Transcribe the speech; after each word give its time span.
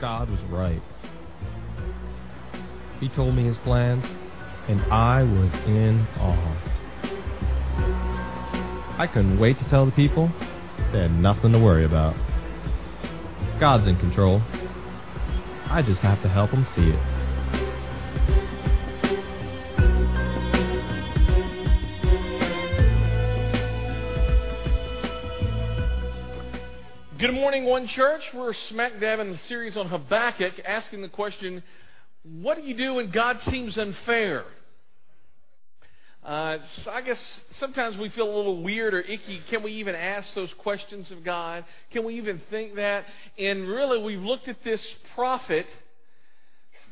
God 0.00 0.30
was 0.30 0.40
right. 0.50 0.82
He 3.00 3.08
told 3.08 3.34
me 3.34 3.44
his 3.44 3.56
plans, 3.58 4.04
and 4.68 4.80
I 4.92 5.22
was 5.22 5.52
in 5.66 6.06
awe. 6.18 6.54
I 8.98 9.06
couldn't 9.06 9.38
wait 9.38 9.58
to 9.58 9.68
tell 9.70 9.86
the 9.86 9.92
people 9.92 10.30
they 10.92 11.00
had 11.02 11.12
nothing 11.12 11.52
to 11.52 11.58
worry 11.58 11.84
about. 11.84 12.14
God's 13.60 13.88
in 13.88 13.96
control. 13.98 14.40
I 15.70 15.82
just 15.86 16.00
have 16.02 16.22
to 16.22 16.28
help 16.28 16.50
them 16.50 16.66
see 16.74 16.90
it. 16.90 17.17
One 27.78 27.86
Church. 27.86 28.22
We're 28.34 28.54
smack 28.70 28.98
dab 28.98 29.20
in 29.20 29.30
the 29.30 29.38
series 29.46 29.76
on 29.76 29.86
Habakkuk, 29.86 30.54
asking 30.66 31.00
the 31.00 31.08
question, 31.08 31.62
what 32.24 32.56
do 32.56 32.64
you 32.64 32.76
do 32.76 32.94
when 32.94 33.12
God 33.12 33.38
seems 33.42 33.78
unfair? 33.78 34.42
Uh, 36.24 36.58
I 36.90 37.02
guess 37.06 37.40
sometimes 37.60 37.96
we 37.96 38.08
feel 38.08 38.28
a 38.28 38.34
little 38.36 38.64
weird 38.64 38.94
or 38.94 39.00
icky. 39.02 39.40
Can 39.48 39.62
we 39.62 39.74
even 39.74 39.94
ask 39.94 40.34
those 40.34 40.52
questions 40.54 41.12
of 41.12 41.22
God? 41.22 41.64
Can 41.92 42.04
we 42.04 42.16
even 42.16 42.40
think 42.50 42.74
that? 42.74 43.04
And 43.38 43.68
really, 43.68 44.02
we've 44.02 44.24
looked 44.24 44.48
at 44.48 44.64
this 44.64 44.84
prophet 45.14 45.66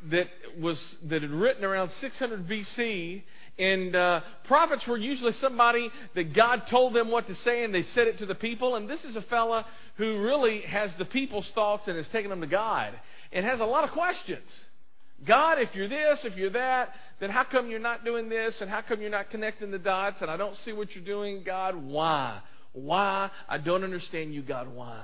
that 0.09 0.27
was 0.57 0.79
that 1.09 1.21
had 1.21 1.31
written 1.31 1.65
around 1.65 1.89
600 1.99 2.47
BC, 2.47 3.23
and 3.59 3.95
uh, 3.95 4.21
prophets 4.47 4.83
were 4.87 4.97
usually 4.97 5.31
somebody 5.33 5.89
that 6.15 6.35
God 6.35 6.63
told 6.69 6.93
them 6.93 7.09
what 7.09 7.27
to 7.27 7.35
say, 7.35 7.63
and 7.63 7.73
they 7.73 7.83
said 7.93 8.07
it 8.07 8.19
to 8.19 8.25
the 8.25 8.35
people. 8.35 8.75
And 8.75 8.89
this 8.89 9.03
is 9.03 9.15
a 9.15 9.21
fella 9.23 9.65
who 9.97 10.21
really 10.21 10.61
has 10.61 10.93
the 10.99 11.05
people's 11.05 11.49
thoughts 11.55 11.83
and 11.87 11.97
has 11.97 12.07
taken 12.09 12.29
them 12.29 12.41
to 12.41 12.47
God, 12.47 12.93
and 13.31 13.45
has 13.45 13.59
a 13.59 13.65
lot 13.65 13.83
of 13.83 13.91
questions. 13.91 14.47
God, 15.25 15.57
if 15.59 15.69
you're 15.73 15.89
this, 15.89 16.23
if 16.25 16.37
you're 16.37 16.51
that, 16.51 16.89
then 17.19 17.31
how 17.31 17.43
come 17.43 17.71
you're 17.71 17.79
not 17.79 18.05
doing 18.05 18.29
this? 18.29 18.55
And 18.61 18.69
how 18.69 18.81
come 18.81 19.01
you're 19.01 19.09
not 19.09 19.31
connecting 19.31 19.71
the 19.71 19.79
dots? 19.79 20.17
And 20.21 20.29
I 20.29 20.37
don't 20.37 20.55
see 20.57 20.73
what 20.73 20.93
you're 20.93 21.03
doing, 21.03 21.41
God. 21.43 21.75
Why? 21.75 22.39
Why? 22.73 23.31
I 23.49 23.57
don't 23.57 23.83
understand 23.83 24.35
you, 24.35 24.43
God. 24.43 24.67
Why? 24.67 25.03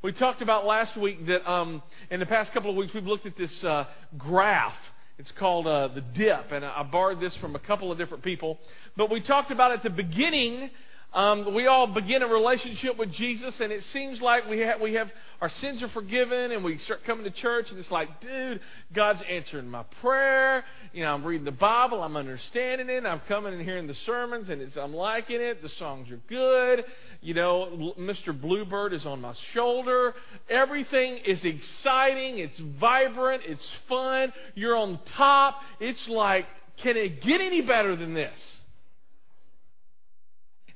We 0.00 0.12
talked 0.12 0.42
about 0.42 0.64
last 0.64 0.96
week 0.96 1.26
that 1.26 1.50
um, 1.50 1.82
in 2.08 2.20
the 2.20 2.26
past 2.26 2.52
couple 2.52 2.70
of 2.70 2.76
weeks 2.76 2.94
we've 2.94 3.04
looked 3.04 3.26
at 3.26 3.36
this 3.36 3.64
uh, 3.64 3.84
graph. 4.16 4.76
It's 5.18 5.32
called 5.36 5.66
uh, 5.66 5.88
the 5.88 6.00
dip, 6.00 6.52
and 6.52 6.64
I 6.64 6.84
borrowed 6.84 7.20
this 7.20 7.36
from 7.40 7.56
a 7.56 7.58
couple 7.58 7.90
of 7.90 7.98
different 7.98 8.22
people. 8.22 8.56
But 8.96 9.10
we 9.10 9.20
talked 9.20 9.50
about 9.50 9.72
at 9.72 9.82
the 9.82 9.90
beginning 9.90 10.70
um, 11.14 11.54
we 11.54 11.66
all 11.66 11.86
begin 11.86 12.22
a 12.22 12.26
relationship 12.26 12.98
with 12.98 13.10
Jesus, 13.12 13.58
and 13.60 13.72
it 13.72 13.82
seems 13.92 14.20
like 14.20 14.46
we 14.46 14.58
have, 14.60 14.78
we 14.80 14.94
have 14.94 15.08
our 15.40 15.48
sins 15.48 15.82
are 15.82 15.88
forgiven, 15.88 16.52
and 16.52 16.62
we 16.62 16.76
start 16.78 17.00
coming 17.06 17.24
to 17.24 17.30
church, 17.30 17.66
and 17.70 17.78
it's 17.78 17.90
like, 17.90 18.20
dude, 18.20 18.60
God's 18.94 19.22
answering 19.28 19.68
my 19.68 19.84
prayer. 20.02 20.64
You 20.92 21.04
know, 21.04 21.14
I'm 21.14 21.24
reading 21.24 21.46
the 21.46 21.50
Bible, 21.50 22.02
I'm 22.02 22.16
understanding 22.16 22.90
it, 22.90 23.06
I'm 23.06 23.22
coming 23.26 23.54
and 23.54 23.62
hearing 23.62 23.86
the 23.86 23.94
sermons, 24.04 24.50
and 24.50 24.60
it's 24.60 24.76
I'm 24.76 24.92
liking 24.92 25.40
it. 25.40 25.62
The 25.62 25.70
songs 25.70 26.10
are 26.10 26.20
good. 26.28 26.84
You 27.22 27.32
know, 27.32 27.94
Mr. 27.98 28.38
Bluebird 28.38 28.92
is 28.92 29.06
on 29.06 29.22
my 29.22 29.34
shoulder. 29.54 30.14
Everything 30.50 31.20
is 31.24 31.42
exciting. 31.42 32.38
It's 32.38 32.60
vibrant. 32.78 33.42
It's 33.46 33.66
fun. 33.88 34.32
You're 34.54 34.76
on 34.76 35.00
top. 35.16 35.60
It's 35.80 36.06
like, 36.08 36.44
can 36.82 36.98
it 36.98 37.22
get 37.22 37.40
any 37.40 37.62
better 37.62 37.96
than 37.96 38.12
this? 38.12 38.57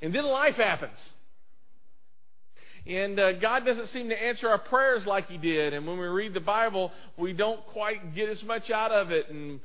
And 0.02 0.12
then 0.12 0.24
life 0.24 0.56
happens. 0.56 0.98
And 2.84 3.18
uh, 3.18 3.32
God 3.34 3.64
doesn't 3.64 3.86
seem 3.88 4.08
to 4.08 4.20
answer 4.20 4.48
our 4.48 4.58
prayers 4.58 5.06
like 5.06 5.28
He 5.28 5.38
did. 5.38 5.72
And 5.72 5.86
when 5.86 5.98
we 5.98 6.06
read 6.06 6.34
the 6.34 6.40
Bible, 6.40 6.90
we 7.16 7.32
don't 7.32 7.64
quite 7.66 8.14
get 8.14 8.28
as 8.28 8.42
much 8.42 8.70
out 8.70 8.90
of 8.90 9.12
it. 9.12 9.30
And 9.30 9.60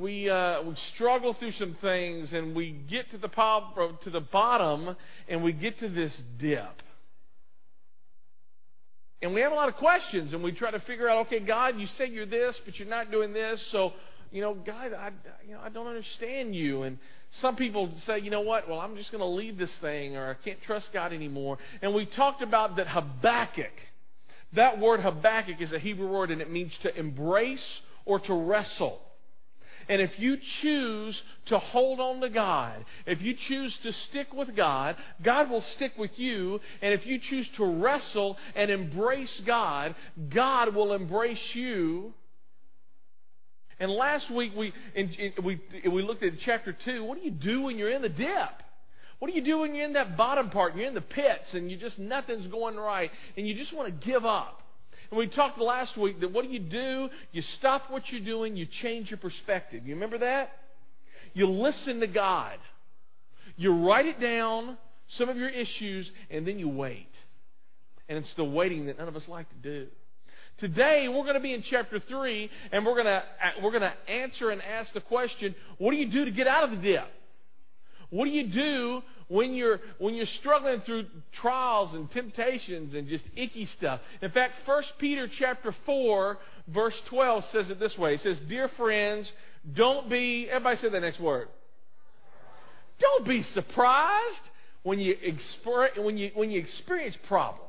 we, 0.00 0.28
uh, 0.28 0.62
we 0.62 0.74
struggle 0.94 1.34
through 1.34 1.52
some 1.52 1.76
things. 1.80 2.32
And 2.32 2.56
we 2.56 2.72
get 2.72 3.08
to 3.12 3.18
the, 3.18 3.28
pop, 3.28 3.76
to 4.02 4.10
the 4.10 4.20
bottom 4.20 4.96
and 5.28 5.44
we 5.44 5.52
get 5.52 5.78
to 5.78 5.88
this 5.88 6.12
dip. 6.38 6.82
And 9.22 9.32
we 9.32 9.40
have 9.42 9.52
a 9.52 9.54
lot 9.54 9.68
of 9.68 9.76
questions. 9.76 10.32
And 10.32 10.42
we 10.42 10.50
try 10.50 10.72
to 10.72 10.80
figure 10.80 11.08
out 11.08 11.26
okay, 11.26 11.38
God, 11.38 11.78
you 11.78 11.86
say 11.86 12.08
you're 12.08 12.26
this, 12.26 12.58
but 12.64 12.76
you're 12.80 12.88
not 12.88 13.12
doing 13.12 13.32
this. 13.32 13.64
So, 13.70 13.92
you 14.36 14.42
know, 14.42 14.52
God, 14.52 14.92
I, 14.92 15.12
you 15.48 15.54
know, 15.54 15.60
I 15.64 15.70
don't 15.70 15.86
understand 15.86 16.54
you. 16.54 16.82
And 16.82 16.98
some 17.40 17.56
people 17.56 17.90
say, 18.04 18.18
you 18.18 18.30
know 18.30 18.42
what, 18.42 18.68
well, 18.68 18.80
I'm 18.80 18.94
just 18.94 19.10
going 19.10 19.22
to 19.22 19.26
leave 19.26 19.56
this 19.56 19.74
thing 19.76 20.14
or 20.14 20.32
I 20.38 20.44
can't 20.44 20.60
trust 20.60 20.92
God 20.92 21.14
anymore. 21.14 21.56
And 21.80 21.94
we 21.94 22.04
talked 22.04 22.42
about 22.42 22.76
that 22.76 22.86
Habakkuk. 22.86 23.72
That 24.52 24.78
word 24.78 25.00
Habakkuk 25.00 25.62
is 25.62 25.72
a 25.72 25.78
Hebrew 25.78 26.08
word 26.08 26.30
and 26.30 26.42
it 26.42 26.50
means 26.50 26.76
to 26.82 26.94
embrace 26.94 27.80
or 28.04 28.20
to 28.20 28.34
wrestle. 28.34 29.00
And 29.88 30.02
if 30.02 30.18
you 30.18 30.36
choose 30.60 31.22
to 31.46 31.58
hold 31.58 31.98
on 31.98 32.20
to 32.20 32.28
God, 32.28 32.84
if 33.06 33.22
you 33.22 33.32
choose 33.32 33.74
to 33.84 33.92
stick 33.92 34.34
with 34.34 34.54
God, 34.54 34.96
God 35.22 35.48
will 35.48 35.62
stick 35.62 35.92
with 35.96 36.18
you. 36.18 36.60
And 36.82 36.92
if 36.92 37.06
you 37.06 37.18
choose 37.20 37.48
to 37.56 37.64
wrestle 37.64 38.36
and 38.54 38.70
embrace 38.70 39.40
God, 39.46 39.94
God 40.28 40.74
will 40.74 40.92
embrace 40.92 41.54
you 41.54 42.12
and 43.78 43.90
last 43.90 44.30
week 44.30 44.52
we, 44.56 44.72
in, 44.94 45.10
in, 45.10 45.44
we, 45.44 45.60
we 45.90 46.02
looked 46.02 46.22
at 46.22 46.32
chapter 46.44 46.72
2. 46.72 47.04
What 47.04 47.18
do 47.18 47.24
you 47.24 47.30
do 47.30 47.62
when 47.62 47.76
you're 47.78 47.90
in 47.90 48.02
the 48.02 48.08
dip? 48.08 48.62
What 49.18 49.30
do 49.30 49.34
you 49.34 49.44
do 49.44 49.58
when 49.60 49.74
you're 49.74 49.86
in 49.86 49.94
that 49.94 50.16
bottom 50.16 50.50
part 50.50 50.76
you're 50.76 50.86
in 50.86 50.94
the 50.94 51.00
pits 51.00 51.54
and 51.54 51.70
you 51.70 51.76
just 51.76 51.98
nothing's 51.98 52.46
going 52.48 52.76
right 52.76 53.10
and 53.36 53.46
you 53.46 53.54
just 53.54 53.74
want 53.74 53.88
to 53.88 54.06
give 54.06 54.24
up? 54.24 54.62
And 55.10 55.18
we 55.18 55.26
talked 55.28 55.58
last 55.58 55.96
week 55.96 56.20
that 56.20 56.32
what 56.32 56.44
do 56.44 56.50
you 56.50 56.58
do? 56.58 57.08
You 57.32 57.42
stop 57.58 57.90
what 57.90 58.10
you're 58.10 58.24
doing, 58.24 58.56
you 58.56 58.66
change 58.82 59.10
your 59.10 59.18
perspective. 59.18 59.86
You 59.86 59.94
remember 59.94 60.18
that? 60.18 60.50
You 61.32 61.46
listen 61.48 62.00
to 62.00 62.06
God. 62.06 62.58
You 63.56 63.86
write 63.86 64.06
it 64.06 64.20
down, 64.20 64.76
some 65.08 65.28
of 65.28 65.36
your 65.36 65.48
issues, 65.48 66.10
and 66.30 66.46
then 66.46 66.58
you 66.58 66.68
wait. 66.68 67.10
And 68.08 68.18
it's 68.18 68.34
the 68.36 68.44
waiting 68.44 68.86
that 68.86 68.98
none 68.98 69.08
of 69.08 69.16
us 69.16 69.28
like 69.28 69.48
to 69.50 69.56
do. 69.56 69.86
Today 70.58 71.06
we're 71.08 71.22
going 71.22 71.34
to 71.34 71.40
be 71.40 71.52
in 71.52 71.62
chapter 71.68 72.00
3 72.00 72.50
and 72.72 72.86
we're 72.86 72.94
going 72.94 73.04
to 73.04 73.22
uh, 73.22 73.62
we're 73.62 73.72
going 73.72 73.82
to 73.82 74.10
answer 74.10 74.50
and 74.50 74.62
ask 74.62 74.92
the 74.94 75.02
question, 75.02 75.54
what 75.78 75.90
do 75.90 75.98
you 75.98 76.10
do 76.10 76.24
to 76.24 76.30
get 76.30 76.46
out 76.46 76.64
of 76.64 76.70
the 76.70 76.76
dip? 76.76 77.04
What 78.08 78.24
do 78.24 78.30
you 78.30 78.48
do 78.48 79.02
when 79.28 79.54
you're 79.54 79.80
when 79.98 80.14
you're 80.14 80.26
struggling 80.40 80.80
through 80.80 81.06
trials 81.40 81.94
and 81.94 82.10
temptations 82.10 82.94
and 82.94 83.06
just 83.06 83.24
icky 83.36 83.66
stuff? 83.76 84.00
In 84.22 84.30
fact, 84.30 84.54
1 84.64 84.82
Peter 84.98 85.28
chapter 85.38 85.74
4 85.84 86.38
verse 86.68 86.98
12 87.10 87.44
says 87.52 87.70
it 87.70 87.78
this 87.78 87.96
way. 87.98 88.14
It 88.14 88.20
says, 88.20 88.40
"Dear 88.48 88.68
friends, 88.78 89.30
don't 89.74 90.08
be 90.08 90.48
everybody 90.48 90.78
say 90.78 90.88
the 90.88 91.00
next 91.00 91.20
word. 91.20 91.48
Don't 92.98 93.26
be 93.26 93.42
surprised 93.42 94.40
when 94.84 95.00
you, 95.00 95.16
exper- 95.16 96.02
when 96.02 96.16
you 96.16 96.30
when 96.34 96.50
you 96.50 96.60
experience 96.60 97.16
problems. 97.26 97.65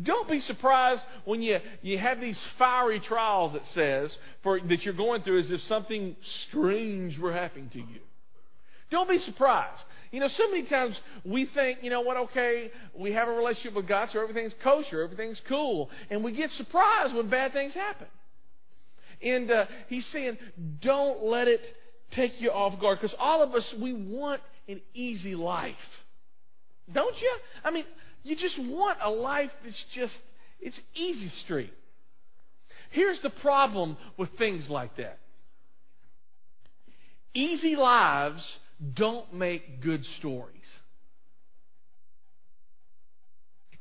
Don't 0.00 0.28
be 0.28 0.38
surprised 0.40 1.02
when 1.24 1.42
you, 1.42 1.58
you 1.82 1.98
have 1.98 2.20
these 2.20 2.40
fiery 2.58 3.00
trials, 3.00 3.54
it 3.54 3.62
says, 3.72 4.14
for, 4.42 4.60
that 4.60 4.82
you're 4.82 4.94
going 4.94 5.22
through 5.22 5.40
as 5.40 5.50
if 5.50 5.60
something 5.62 6.16
strange 6.48 7.18
were 7.18 7.32
happening 7.32 7.68
to 7.70 7.78
you. 7.78 8.00
Don't 8.90 9.08
be 9.08 9.18
surprised. 9.18 9.82
You 10.10 10.20
know, 10.20 10.28
so 10.28 10.50
many 10.50 10.66
times 10.66 11.00
we 11.24 11.46
think, 11.46 11.78
you 11.82 11.90
know 11.90 12.00
what, 12.00 12.16
okay, 12.16 12.70
we 12.98 13.12
have 13.12 13.28
a 13.28 13.32
relationship 13.32 13.74
with 13.74 13.86
God, 13.86 14.08
so 14.12 14.20
everything's 14.20 14.54
kosher, 14.62 15.02
everything's 15.02 15.40
cool. 15.48 15.90
And 16.10 16.24
we 16.24 16.32
get 16.32 16.50
surprised 16.50 17.14
when 17.14 17.28
bad 17.28 17.52
things 17.52 17.74
happen. 17.74 18.08
And 19.22 19.50
uh, 19.50 19.66
he's 19.88 20.06
saying, 20.06 20.38
don't 20.82 21.24
let 21.24 21.46
it 21.46 21.60
take 22.12 22.40
you 22.40 22.50
off 22.50 22.80
guard. 22.80 22.98
Because 23.00 23.16
all 23.18 23.42
of 23.42 23.54
us, 23.54 23.74
we 23.80 23.92
want 23.92 24.40
an 24.68 24.80
easy 24.94 25.34
life. 25.34 25.74
Don't 26.92 27.20
you? 27.20 27.32
I 27.62 27.70
mean, 27.70 27.84
you 28.22 28.36
just 28.36 28.58
want 28.58 28.98
a 29.02 29.10
life 29.10 29.50
that's 29.64 29.84
just, 29.94 30.18
it's 30.60 30.78
easy 30.94 31.28
street. 31.44 31.72
Here's 32.90 33.20
the 33.22 33.30
problem 33.30 33.96
with 34.16 34.30
things 34.38 34.68
like 34.68 34.96
that 34.96 35.18
easy 37.32 37.76
lives 37.76 38.44
don't 38.94 39.32
make 39.34 39.82
good 39.82 40.04
stories. 40.18 40.56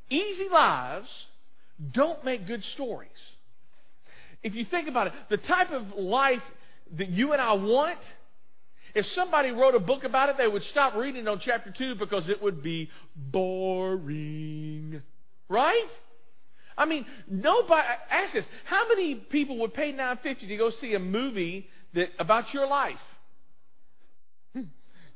Easy 0.10 0.48
lives 0.52 1.08
don't 1.94 2.24
make 2.24 2.48
good 2.48 2.64
stories. 2.76 3.10
If 4.44 4.56
you 4.56 4.66
think 4.66 4.88
about 4.88 5.08
it, 5.08 5.14
the 5.30 5.38
type 5.38 5.72
of 5.72 5.98
life 5.98 6.42
that 6.98 7.10
you 7.10 7.34
and 7.34 7.42
I 7.42 7.54
want 7.54 8.00
if 8.96 9.06
somebody 9.08 9.52
wrote 9.52 9.76
a 9.76 9.80
book 9.80 10.04
about 10.04 10.30
it, 10.30 10.38
they 10.38 10.48
would 10.48 10.64
stop 10.64 10.96
reading 10.96 11.28
on 11.28 11.40
chapter 11.40 11.74
2 11.76 11.96
because 11.96 12.30
it 12.30 12.42
would 12.42 12.64
be 12.64 12.90
boring. 13.16 15.02
Right? 15.48 15.90
I 16.78 16.86
mean, 16.86 17.06
nobody 17.30 17.88
ask 18.10 18.34
this. 18.34 18.46
How 18.66 18.88
many 18.88 19.16
people 19.16 19.58
would 19.60 19.74
pay 19.74 19.92
nine 19.92 20.18
fifty 20.24 20.48
to 20.48 20.56
go 20.56 20.70
see 20.70 20.94
a 20.94 21.00
movie 21.00 21.68
that 21.94 22.08
about 22.20 22.54
your 22.54 22.68
life? 22.68 22.96
Hmm. 24.56 24.64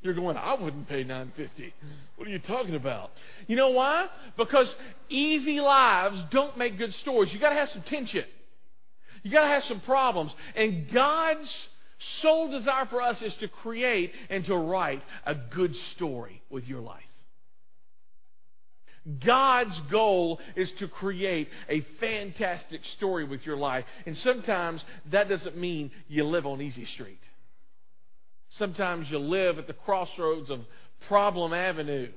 You're 0.02 0.14
going, 0.14 0.36
I 0.36 0.56
wouldn't 0.56 0.90
pay 0.90 1.06
nine 1.06 1.32
fifty. 1.38 1.74
What 2.18 2.28
are 2.28 2.32
you 2.32 2.40
talking 2.40 2.76
about? 2.76 3.12
You 3.48 3.56
know 3.56 3.70
why? 3.70 4.08
Because 4.38 4.76
easy 5.08 5.62
lives 5.62 6.18
don't 6.32 6.58
make 6.58 6.78
good 6.78 6.94
stories. 6.96 7.32
You 7.32 7.40
gotta 7.40 7.56
have 7.56 7.70
some 7.70 7.84
tension. 7.84 8.26
You 9.24 9.32
got 9.32 9.44
to 9.44 9.48
have 9.48 9.64
some 9.64 9.80
problems. 9.82 10.32
And 10.56 10.92
God's 10.94 11.68
sole 12.22 12.50
desire 12.52 12.86
for 12.86 13.02
us 13.02 13.22
is 13.22 13.36
to 13.40 13.48
create 13.48 14.12
and 14.30 14.46
to 14.46 14.56
write 14.56 15.02
a 15.26 15.36
good 15.36 15.76
story 15.96 16.42
with 16.50 16.66
your 16.66 16.82
life. 16.82 17.02
God's 19.26 19.78
goal 19.92 20.40
is 20.56 20.72
to 20.80 20.88
create 20.88 21.50
a 21.68 21.86
fantastic 22.00 22.82
story 22.98 23.26
with 23.26 23.46
your 23.46 23.58
life. 23.58 23.84
And 24.06 24.16
sometimes 24.18 24.82
that 25.12 25.28
doesn't 25.28 25.58
mean 25.58 25.92
you 26.08 26.24
live 26.24 26.46
on 26.46 26.62
Easy 26.62 26.86
Street. 26.86 27.20
Sometimes 28.52 29.08
you 29.10 29.20
live 29.20 29.58
at 29.58 29.68
the 29.68 29.74
crossroads 29.74 30.50
of 30.50 30.62
Problem 31.10 31.54
Avenue 31.54 32.12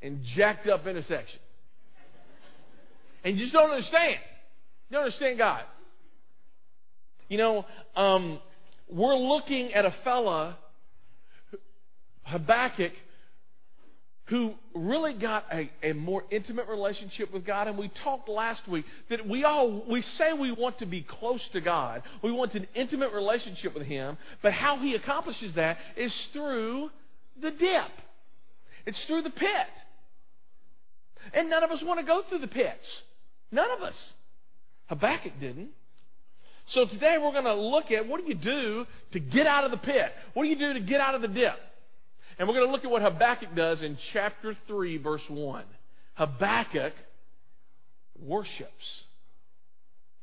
and 0.00 0.22
jacked 0.34 0.66
up 0.66 0.86
intersection. 0.86 1.40
And 3.22 3.36
you 3.36 3.44
just 3.44 3.52
don't 3.52 3.70
understand. 3.70 4.20
You 4.88 4.94
don't 4.94 5.04
understand 5.04 5.38
God. 5.38 5.64
You 7.28 7.38
know, 7.38 7.66
um, 7.96 8.38
we're 8.88 9.16
looking 9.16 9.72
at 9.74 9.84
a 9.84 9.94
fella, 10.04 10.56
Habakkuk, 12.24 12.92
who 14.26 14.54
really 14.74 15.12
got 15.12 15.44
a, 15.52 15.70
a 15.82 15.92
more 15.92 16.24
intimate 16.30 16.66
relationship 16.68 17.32
with 17.32 17.46
God. 17.46 17.68
And 17.68 17.78
we 17.78 17.88
talked 18.02 18.28
last 18.28 18.66
week 18.66 18.84
that 19.08 19.26
we 19.26 19.44
all, 19.44 19.84
we 19.88 20.02
say 20.02 20.32
we 20.32 20.50
want 20.50 20.78
to 20.80 20.86
be 20.86 21.02
close 21.02 21.46
to 21.52 21.60
God. 21.60 22.02
We 22.22 22.32
want 22.32 22.54
an 22.54 22.66
intimate 22.74 23.12
relationship 23.12 23.74
with 23.74 23.84
Him. 23.84 24.18
But 24.42 24.52
how 24.52 24.78
He 24.78 24.94
accomplishes 24.96 25.54
that 25.54 25.78
is 25.96 26.12
through 26.32 26.90
the 27.40 27.52
dip. 27.52 27.90
It's 28.84 29.04
through 29.04 29.22
the 29.22 29.30
pit. 29.30 29.66
And 31.32 31.48
none 31.48 31.62
of 31.62 31.70
us 31.70 31.82
want 31.84 32.00
to 32.00 32.06
go 32.06 32.22
through 32.28 32.38
the 32.38 32.48
pits. 32.48 32.86
None 33.52 33.70
of 33.70 33.82
us. 33.82 34.12
Habakkuk 34.86 35.32
didn't. 35.40 35.70
So 36.68 36.84
today 36.84 37.16
we're 37.20 37.32
going 37.32 37.44
to 37.44 37.54
look 37.54 37.90
at 37.90 38.08
what 38.08 38.20
do 38.20 38.26
you 38.26 38.34
do 38.34 38.86
to 39.12 39.20
get 39.20 39.46
out 39.46 39.64
of 39.64 39.70
the 39.70 39.76
pit? 39.76 40.12
What 40.34 40.42
do 40.42 40.48
you 40.48 40.58
do 40.58 40.72
to 40.74 40.80
get 40.80 41.00
out 41.00 41.14
of 41.14 41.22
the 41.22 41.28
dip? 41.28 41.54
And 42.38 42.48
we're 42.48 42.54
going 42.54 42.66
to 42.66 42.72
look 42.72 42.84
at 42.84 42.90
what 42.90 43.02
Habakkuk 43.02 43.54
does 43.54 43.82
in 43.82 43.96
chapter 44.12 44.54
3, 44.66 44.98
verse 44.98 45.22
1. 45.28 45.64
Habakkuk 46.14 46.92
worships. 48.20 48.70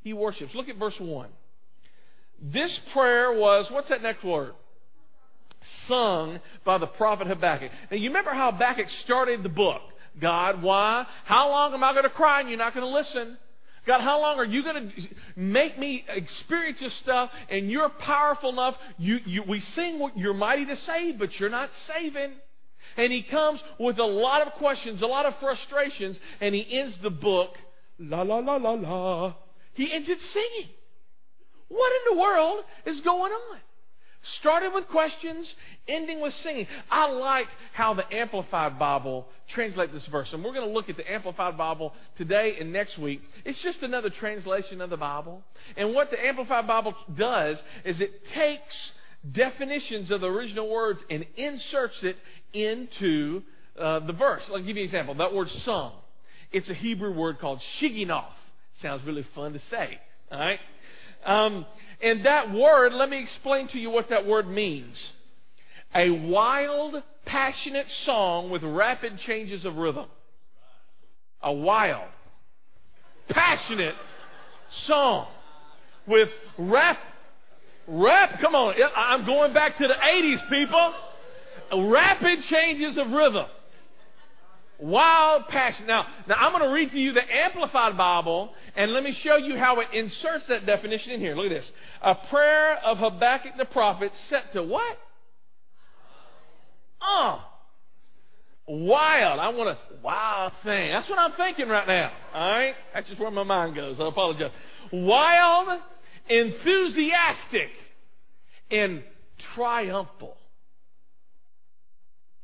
He 0.00 0.12
worships. 0.12 0.54
Look 0.54 0.68
at 0.68 0.76
verse 0.76 0.98
1. 0.98 1.28
This 2.42 2.78
prayer 2.92 3.32
was, 3.32 3.66
what's 3.70 3.88
that 3.88 4.02
next 4.02 4.22
word? 4.22 4.52
Sung 5.86 6.40
by 6.64 6.76
the 6.76 6.86
prophet 6.86 7.26
Habakkuk. 7.26 7.70
Now 7.90 7.96
you 7.96 8.10
remember 8.10 8.32
how 8.32 8.52
Habakkuk 8.52 8.88
started 9.04 9.42
the 9.42 9.48
book. 9.48 9.80
God, 10.20 10.62
why? 10.62 11.06
How 11.24 11.48
long 11.48 11.72
am 11.72 11.82
I 11.82 11.92
going 11.92 12.04
to 12.04 12.10
cry 12.10 12.40
and 12.40 12.50
you're 12.50 12.58
not 12.58 12.74
going 12.74 12.86
to 12.86 12.92
listen? 12.92 13.38
God, 13.86 14.00
how 14.00 14.20
long 14.20 14.38
are 14.38 14.44
you 14.44 14.62
going 14.62 14.90
to 14.90 15.02
make 15.36 15.78
me 15.78 16.04
experience 16.08 16.80
this 16.80 16.96
stuff 17.00 17.30
and 17.50 17.70
you're 17.70 17.90
powerful 17.90 18.50
enough? 18.50 18.76
You, 18.96 19.18
you, 19.26 19.42
we 19.46 19.60
sing 19.60 19.98
what 19.98 20.16
you're 20.16 20.34
mighty 20.34 20.64
to 20.66 20.76
save, 20.76 21.18
but 21.18 21.38
you're 21.38 21.50
not 21.50 21.68
saving. 21.88 22.32
And 22.96 23.12
he 23.12 23.22
comes 23.22 23.60
with 23.78 23.98
a 23.98 24.04
lot 24.04 24.46
of 24.46 24.54
questions, 24.54 25.02
a 25.02 25.06
lot 25.06 25.26
of 25.26 25.34
frustrations, 25.38 26.16
and 26.40 26.54
he 26.54 26.78
ends 26.78 26.96
the 27.02 27.10
book, 27.10 27.50
la 27.98 28.22
la 28.22 28.38
la 28.38 28.56
la 28.56 28.70
la. 28.70 29.34
He 29.74 29.92
ends 29.92 30.08
it 30.08 30.18
singing. 30.32 30.70
What 31.68 31.92
in 31.92 32.16
the 32.16 32.20
world 32.20 32.64
is 32.86 33.00
going 33.00 33.32
on? 33.32 33.58
Started 34.40 34.72
with 34.72 34.88
questions, 34.88 35.52
ending 35.86 36.20
with 36.20 36.32
singing. 36.34 36.66
I 36.90 37.10
like 37.10 37.46
how 37.74 37.92
the 37.94 38.10
Amplified 38.14 38.78
Bible 38.78 39.26
translates 39.50 39.92
this 39.92 40.06
verse. 40.06 40.32
And 40.32 40.42
we're 40.42 40.54
going 40.54 40.66
to 40.66 40.72
look 40.72 40.88
at 40.88 40.96
the 40.96 41.10
Amplified 41.10 41.58
Bible 41.58 41.92
today 42.16 42.56
and 42.58 42.72
next 42.72 42.98
week. 42.98 43.20
It's 43.44 43.62
just 43.62 43.82
another 43.82 44.08
translation 44.08 44.80
of 44.80 44.88
the 44.88 44.96
Bible. 44.96 45.42
And 45.76 45.94
what 45.94 46.10
the 46.10 46.24
Amplified 46.24 46.66
Bible 46.66 46.94
does 47.16 47.60
is 47.84 48.00
it 48.00 48.12
takes 48.34 48.92
definitions 49.32 50.10
of 50.10 50.20
the 50.20 50.26
original 50.28 50.70
words 50.70 51.00
and 51.10 51.26
inserts 51.36 52.02
it 52.02 52.16
into 52.52 53.42
uh, 53.78 54.00
the 54.00 54.12
verse. 54.12 54.42
I'll 54.48 54.58
give 54.58 54.68
you 54.68 54.82
an 54.82 54.88
example. 54.88 55.14
That 55.14 55.34
word 55.34 55.50
sung. 55.50 55.92
It's 56.50 56.70
a 56.70 56.74
Hebrew 56.74 57.12
word 57.12 57.40
called 57.40 57.60
shigionoth. 57.80 58.24
Sounds 58.80 59.04
really 59.06 59.26
fun 59.34 59.52
to 59.52 59.60
say. 59.70 59.98
All 60.30 60.38
right? 60.38 60.60
Um, 61.24 61.66
and 62.04 62.26
that 62.26 62.52
word, 62.52 62.92
let 62.92 63.08
me 63.08 63.18
explain 63.22 63.66
to 63.68 63.78
you 63.78 63.88
what 63.88 64.10
that 64.10 64.26
word 64.26 64.46
means. 64.46 64.94
A 65.94 66.10
wild, 66.10 67.02
passionate 67.24 67.86
song 68.04 68.50
with 68.50 68.62
rapid 68.62 69.18
changes 69.20 69.64
of 69.64 69.76
rhythm. 69.76 70.06
A 71.42 71.52
wild, 71.52 72.08
passionate 73.30 73.94
song 74.86 75.28
with 76.06 76.28
rap, 76.58 76.98
rap, 77.86 78.38
come 78.40 78.54
on, 78.54 78.74
I'm 78.94 79.24
going 79.24 79.54
back 79.54 79.78
to 79.78 79.86
the 79.86 79.94
80s, 79.94 80.48
people. 80.50 81.90
Rapid 81.90 82.42
changes 82.42 82.98
of 82.98 83.10
rhythm. 83.10 83.46
Wild 84.78 85.46
passion. 85.48 85.86
Now, 85.86 86.06
now 86.26 86.34
I'm 86.34 86.52
going 86.52 86.64
to 86.64 86.74
read 86.74 86.90
to 86.90 86.98
you 86.98 87.12
the 87.12 87.22
Amplified 87.22 87.96
Bible, 87.96 88.52
and 88.74 88.92
let 88.92 89.04
me 89.04 89.12
show 89.12 89.36
you 89.36 89.56
how 89.56 89.78
it 89.80 89.88
inserts 89.92 90.46
that 90.48 90.66
definition 90.66 91.12
in 91.12 91.20
here. 91.20 91.36
Look 91.36 91.46
at 91.46 91.60
this. 91.60 91.70
A 92.02 92.14
prayer 92.28 92.78
of 92.84 92.98
Habakkuk 92.98 93.52
the 93.56 93.66
prophet 93.66 94.10
set 94.28 94.52
to 94.54 94.62
what? 94.64 94.98
Oh, 97.00 97.44
wild. 98.66 99.38
I 99.38 99.48
want 99.50 99.70
a 99.70 99.78
wild 100.02 100.52
thing. 100.64 100.90
That's 100.90 101.08
what 101.08 101.18
I'm 101.18 101.32
thinking 101.32 101.68
right 101.68 101.86
now. 101.86 102.12
All 102.34 102.50
right? 102.50 102.74
That's 102.92 103.08
just 103.08 103.20
where 103.20 103.30
my 103.30 103.42
mind 103.44 103.76
goes. 103.76 104.00
I 104.00 104.08
apologize. 104.08 104.50
Wild, 104.92 105.80
enthusiastic, 106.28 107.70
and 108.70 109.04
triumphal. 109.54 110.36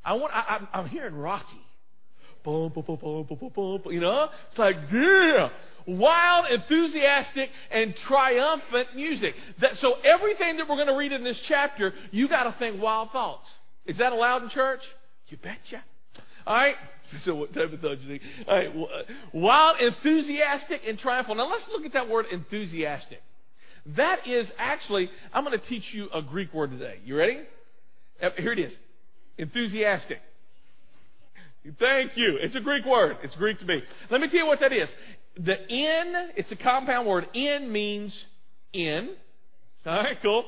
I 0.04 0.14
want. 0.14 0.32
I, 0.32 0.66
I'm 0.72 0.86
hearing 0.88 1.14
Rocky. 1.14 1.60
You 3.92 4.00
know? 4.00 4.28
It's 4.50 4.58
like, 4.58 4.76
yeah! 4.92 5.50
Wild, 5.86 6.46
enthusiastic, 6.50 7.50
and 7.70 7.94
triumphant 8.06 8.88
music. 8.94 9.34
That, 9.60 9.76
so 9.76 9.94
everything 10.04 10.58
that 10.58 10.68
we're 10.68 10.76
going 10.76 10.88
to 10.88 10.94
read 10.96 11.12
in 11.12 11.24
this 11.24 11.40
chapter, 11.48 11.92
you 12.10 12.28
got 12.28 12.44
to 12.44 12.54
think 12.58 12.80
wild 12.80 13.10
thoughts. 13.10 13.46
Is 13.86 13.98
that 13.98 14.12
allowed 14.12 14.42
in 14.42 14.50
church? 14.50 14.80
You 15.28 15.38
betcha. 15.38 15.82
All 16.46 16.54
right. 16.54 16.76
So 17.24 17.34
what 17.34 17.52
type 17.52 17.72
of 17.72 17.80
thoughts 17.80 18.02
you 18.02 18.08
think? 18.08 18.22
All 18.46 18.56
right. 18.56 18.68
Uh, 18.68 19.12
wild, 19.32 19.80
enthusiastic, 19.80 20.82
and 20.86 20.96
triumphant. 20.96 21.38
Now 21.38 21.50
let's 21.50 21.66
look 21.72 21.84
at 21.84 21.92
that 21.94 22.08
word 22.08 22.26
enthusiastic. 22.30 23.20
That 23.96 24.28
is 24.28 24.48
actually, 24.58 25.10
I'm 25.32 25.44
going 25.44 25.58
to 25.58 25.66
teach 25.66 25.82
you 25.92 26.08
a 26.14 26.22
Greek 26.22 26.54
word 26.54 26.70
today. 26.70 26.98
You 27.04 27.16
ready? 27.16 27.40
Uh, 28.22 28.30
here 28.36 28.52
it 28.52 28.60
is. 28.60 28.72
Enthusiastic. 29.38 30.18
Thank 31.78 32.16
you. 32.16 32.38
It's 32.40 32.56
a 32.56 32.60
Greek 32.60 32.84
word. 32.86 33.18
It's 33.22 33.34
Greek 33.36 33.58
to 33.58 33.64
me. 33.64 33.82
Let 34.10 34.20
me 34.20 34.28
tell 34.28 34.40
you 34.40 34.46
what 34.46 34.60
that 34.60 34.72
is. 34.72 34.88
The 35.36 35.66
in, 35.68 36.30
it's 36.36 36.50
a 36.50 36.56
compound 36.56 37.06
word. 37.06 37.28
In 37.34 37.70
means 37.70 38.18
in. 38.72 39.10
All 39.84 39.94
right, 39.94 40.16
cool. 40.22 40.44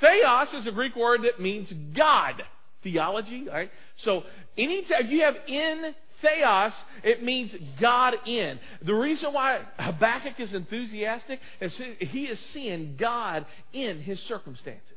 Theos 0.00 0.52
is 0.54 0.66
a 0.66 0.72
Greek 0.72 0.96
word 0.96 1.20
that 1.24 1.40
means 1.40 1.72
God. 1.96 2.42
Theology, 2.82 3.46
all 3.48 3.54
right? 3.54 3.70
So 3.98 4.22
anytime 4.58 5.08
you 5.08 5.22
have 5.22 5.36
in 5.46 5.94
theos, 6.20 6.72
it 7.02 7.22
means 7.22 7.54
God 7.80 8.14
in. 8.26 8.58
The 8.82 8.94
reason 8.94 9.32
why 9.32 9.60
Habakkuk 9.78 10.38
is 10.38 10.52
enthusiastic 10.52 11.40
is 11.60 11.78
he 11.98 12.24
is 12.24 12.38
seeing 12.52 12.96
God 12.98 13.46
in 13.72 14.00
his 14.00 14.18
circumstances. 14.20 14.92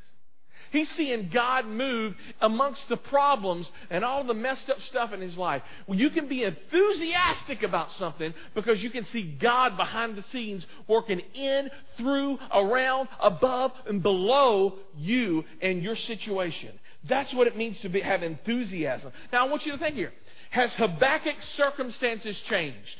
He's 0.71 0.89
seeing 0.91 1.29
God 1.33 1.65
move 1.65 2.15
amongst 2.41 2.87
the 2.89 2.97
problems 2.97 3.69
and 3.89 4.03
all 4.03 4.23
the 4.23 4.33
messed 4.33 4.69
up 4.69 4.79
stuff 4.89 5.13
in 5.13 5.21
his 5.21 5.37
life. 5.37 5.61
Well, 5.87 5.97
you 5.97 6.09
can 6.09 6.27
be 6.27 6.43
enthusiastic 6.43 7.63
about 7.63 7.91
something 7.97 8.33
because 8.55 8.81
you 8.81 8.89
can 8.89 9.05
see 9.05 9.37
God 9.41 9.77
behind 9.77 10.15
the 10.15 10.23
scenes 10.31 10.65
working 10.87 11.21
in, 11.33 11.69
through, 11.97 12.37
around, 12.53 13.09
above, 13.19 13.71
and 13.87 14.01
below 14.01 14.75
you 14.95 15.43
and 15.61 15.81
your 15.81 15.95
situation. 15.95 16.77
That's 17.07 17.33
what 17.33 17.47
it 17.47 17.55
means 17.55 17.79
to 17.81 17.89
be, 17.89 18.01
have 18.01 18.23
enthusiasm. 18.23 19.11
Now, 19.31 19.45
I 19.45 19.49
want 19.49 19.65
you 19.65 19.71
to 19.71 19.77
think 19.77 19.95
here. 19.95 20.13
Has 20.49 20.73
Habakkuk's 20.73 21.45
circumstances 21.55 22.41
changed? 22.49 22.95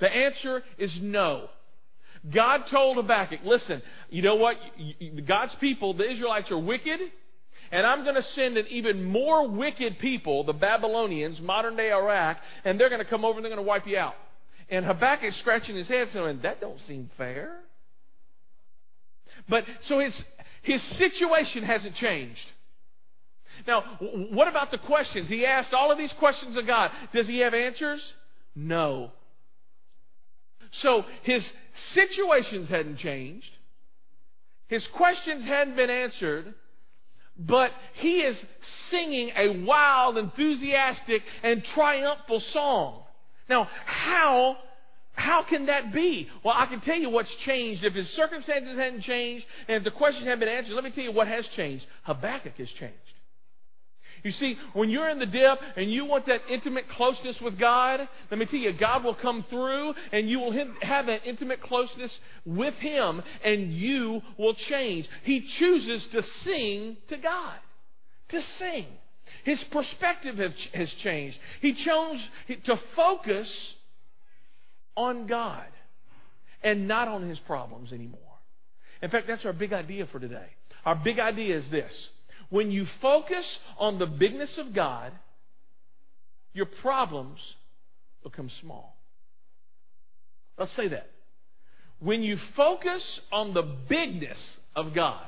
The 0.00 0.08
answer 0.08 0.62
is 0.78 0.96
no. 1.00 1.48
God 2.32 2.62
told 2.70 2.96
Habakkuk, 2.96 3.40
listen, 3.44 3.82
you 4.08 4.22
know 4.22 4.36
what? 4.36 4.56
God's 5.26 5.54
people, 5.56 5.94
the 5.94 6.10
Israelites, 6.10 6.50
are 6.50 6.58
wicked, 6.58 7.00
and 7.70 7.86
I'm 7.86 8.04
going 8.04 8.14
to 8.14 8.22
send 8.22 8.56
an 8.56 8.66
even 8.68 9.04
more 9.04 9.48
wicked 9.48 9.98
people, 9.98 10.44
the 10.44 10.52
Babylonians, 10.52 11.40
modern 11.40 11.76
day 11.76 11.92
Iraq, 11.92 12.38
and 12.64 12.78
they're 12.78 12.88
going 12.88 13.02
to 13.02 13.08
come 13.08 13.24
over 13.24 13.38
and 13.38 13.44
they're 13.44 13.54
going 13.54 13.64
to 13.64 13.68
wipe 13.68 13.86
you 13.86 13.98
out. 13.98 14.14
And 14.70 14.84
Habakkuk's 14.84 15.36
scratching 15.38 15.76
his 15.76 15.88
head 15.88 16.08
saying, 16.12 16.40
that 16.42 16.60
don't 16.60 16.80
seem 16.82 17.10
fair. 17.18 17.56
But, 19.48 19.64
so 19.82 19.98
his, 19.98 20.22
his 20.62 20.82
situation 20.96 21.64
hasn't 21.64 21.96
changed. 21.96 22.40
Now, 23.66 23.82
what 24.30 24.48
about 24.48 24.70
the 24.70 24.78
questions? 24.78 25.28
He 25.28 25.44
asked 25.44 25.74
all 25.74 25.92
of 25.92 25.98
these 25.98 26.12
questions 26.18 26.56
of 26.56 26.66
God. 26.66 26.90
Does 27.12 27.28
he 27.28 27.40
have 27.40 27.54
answers? 27.54 28.00
No. 28.54 29.10
So 30.80 31.04
his 31.22 31.50
situations 31.92 32.68
hadn't 32.68 32.98
changed. 32.98 33.50
His 34.68 34.86
questions 34.88 35.44
hadn't 35.44 35.76
been 35.76 35.90
answered. 35.90 36.54
But 37.36 37.72
he 37.94 38.20
is 38.20 38.40
singing 38.90 39.32
a 39.36 39.64
wild, 39.64 40.18
enthusiastic, 40.18 41.22
and 41.42 41.64
triumphal 41.64 42.38
song. 42.38 43.02
Now, 43.48 43.68
how 43.86 44.56
how 45.16 45.44
can 45.44 45.66
that 45.66 45.92
be? 45.92 46.28
Well, 46.44 46.54
I 46.56 46.66
can 46.66 46.80
tell 46.80 46.96
you 46.96 47.08
what's 47.08 47.32
changed. 47.44 47.84
If 47.84 47.94
his 47.94 48.08
circumstances 48.10 48.76
hadn't 48.76 49.02
changed 49.02 49.46
and 49.68 49.78
if 49.78 49.84
the 49.84 49.92
questions 49.92 50.26
hadn't 50.26 50.40
been 50.40 50.48
answered, 50.48 50.74
let 50.74 50.84
me 50.84 50.90
tell 50.90 51.04
you 51.04 51.12
what 51.12 51.28
has 51.28 51.46
changed. 51.48 51.86
Habakkuk 52.02 52.56
has 52.56 52.68
changed. 52.70 52.96
You 54.24 54.30
see, 54.30 54.58
when 54.72 54.88
you're 54.88 55.10
in 55.10 55.18
the 55.18 55.26
dip 55.26 55.58
and 55.76 55.92
you 55.92 56.06
want 56.06 56.24
that 56.26 56.40
intimate 56.50 56.88
closeness 56.88 57.38
with 57.42 57.58
God, 57.58 58.08
let 58.30 58.38
me 58.38 58.46
tell 58.46 58.58
you, 58.58 58.72
God 58.72 59.04
will 59.04 59.14
come 59.14 59.44
through 59.50 59.92
and 60.12 60.28
you 60.30 60.38
will 60.38 60.52
have 60.80 61.06
that 61.06 61.26
intimate 61.26 61.60
closeness 61.60 62.18
with 62.46 62.72
Him 62.76 63.22
and 63.44 63.70
you 63.70 64.22
will 64.38 64.54
change. 64.54 65.06
He 65.24 65.46
chooses 65.58 66.06
to 66.12 66.22
sing 66.22 66.96
to 67.08 67.18
God. 67.18 67.58
To 68.30 68.40
sing. 68.58 68.86
His 69.44 69.62
perspective 69.70 70.36
has 70.72 70.90
changed. 71.02 71.36
He 71.60 71.74
chose 71.74 72.28
to 72.64 72.80
focus 72.96 73.74
on 74.96 75.26
God 75.26 75.66
and 76.62 76.88
not 76.88 77.08
on 77.08 77.28
his 77.28 77.38
problems 77.40 77.92
anymore. 77.92 78.20
In 79.02 79.10
fact, 79.10 79.26
that's 79.26 79.44
our 79.44 79.52
big 79.52 79.74
idea 79.74 80.06
for 80.06 80.18
today. 80.18 80.46
Our 80.86 80.94
big 80.94 81.18
idea 81.18 81.58
is 81.58 81.70
this 81.70 81.92
when 82.54 82.70
you 82.70 82.86
focus 83.02 83.44
on 83.78 83.98
the 83.98 84.06
bigness 84.06 84.58
of 84.58 84.72
God, 84.72 85.10
your 86.52 86.66
problems 86.66 87.40
become 88.22 88.48
small. 88.60 88.96
Let's 90.56 90.70
say 90.76 90.86
that. 90.86 91.10
When 91.98 92.22
you 92.22 92.36
focus 92.54 93.20
on 93.32 93.54
the 93.54 93.62
bigness 93.88 94.38
of 94.76 94.94
God, 94.94 95.26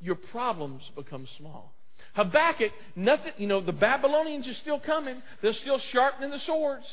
your 0.00 0.14
problems 0.14 0.90
become 0.96 1.28
small. 1.36 1.74
Habakkuk, 2.14 2.72
nothing, 2.94 3.32
you 3.36 3.46
know, 3.46 3.60
the 3.60 3.72
Babylonians 3.72 4.48
are 4.48 4.54
still 4.54 4.80
coming. 4.80 5.20
They're 5.42 5.52
still 5.52 5.78
sharpening 5.92 6.30
the 6.30 6.38
swords. 6.38 6.86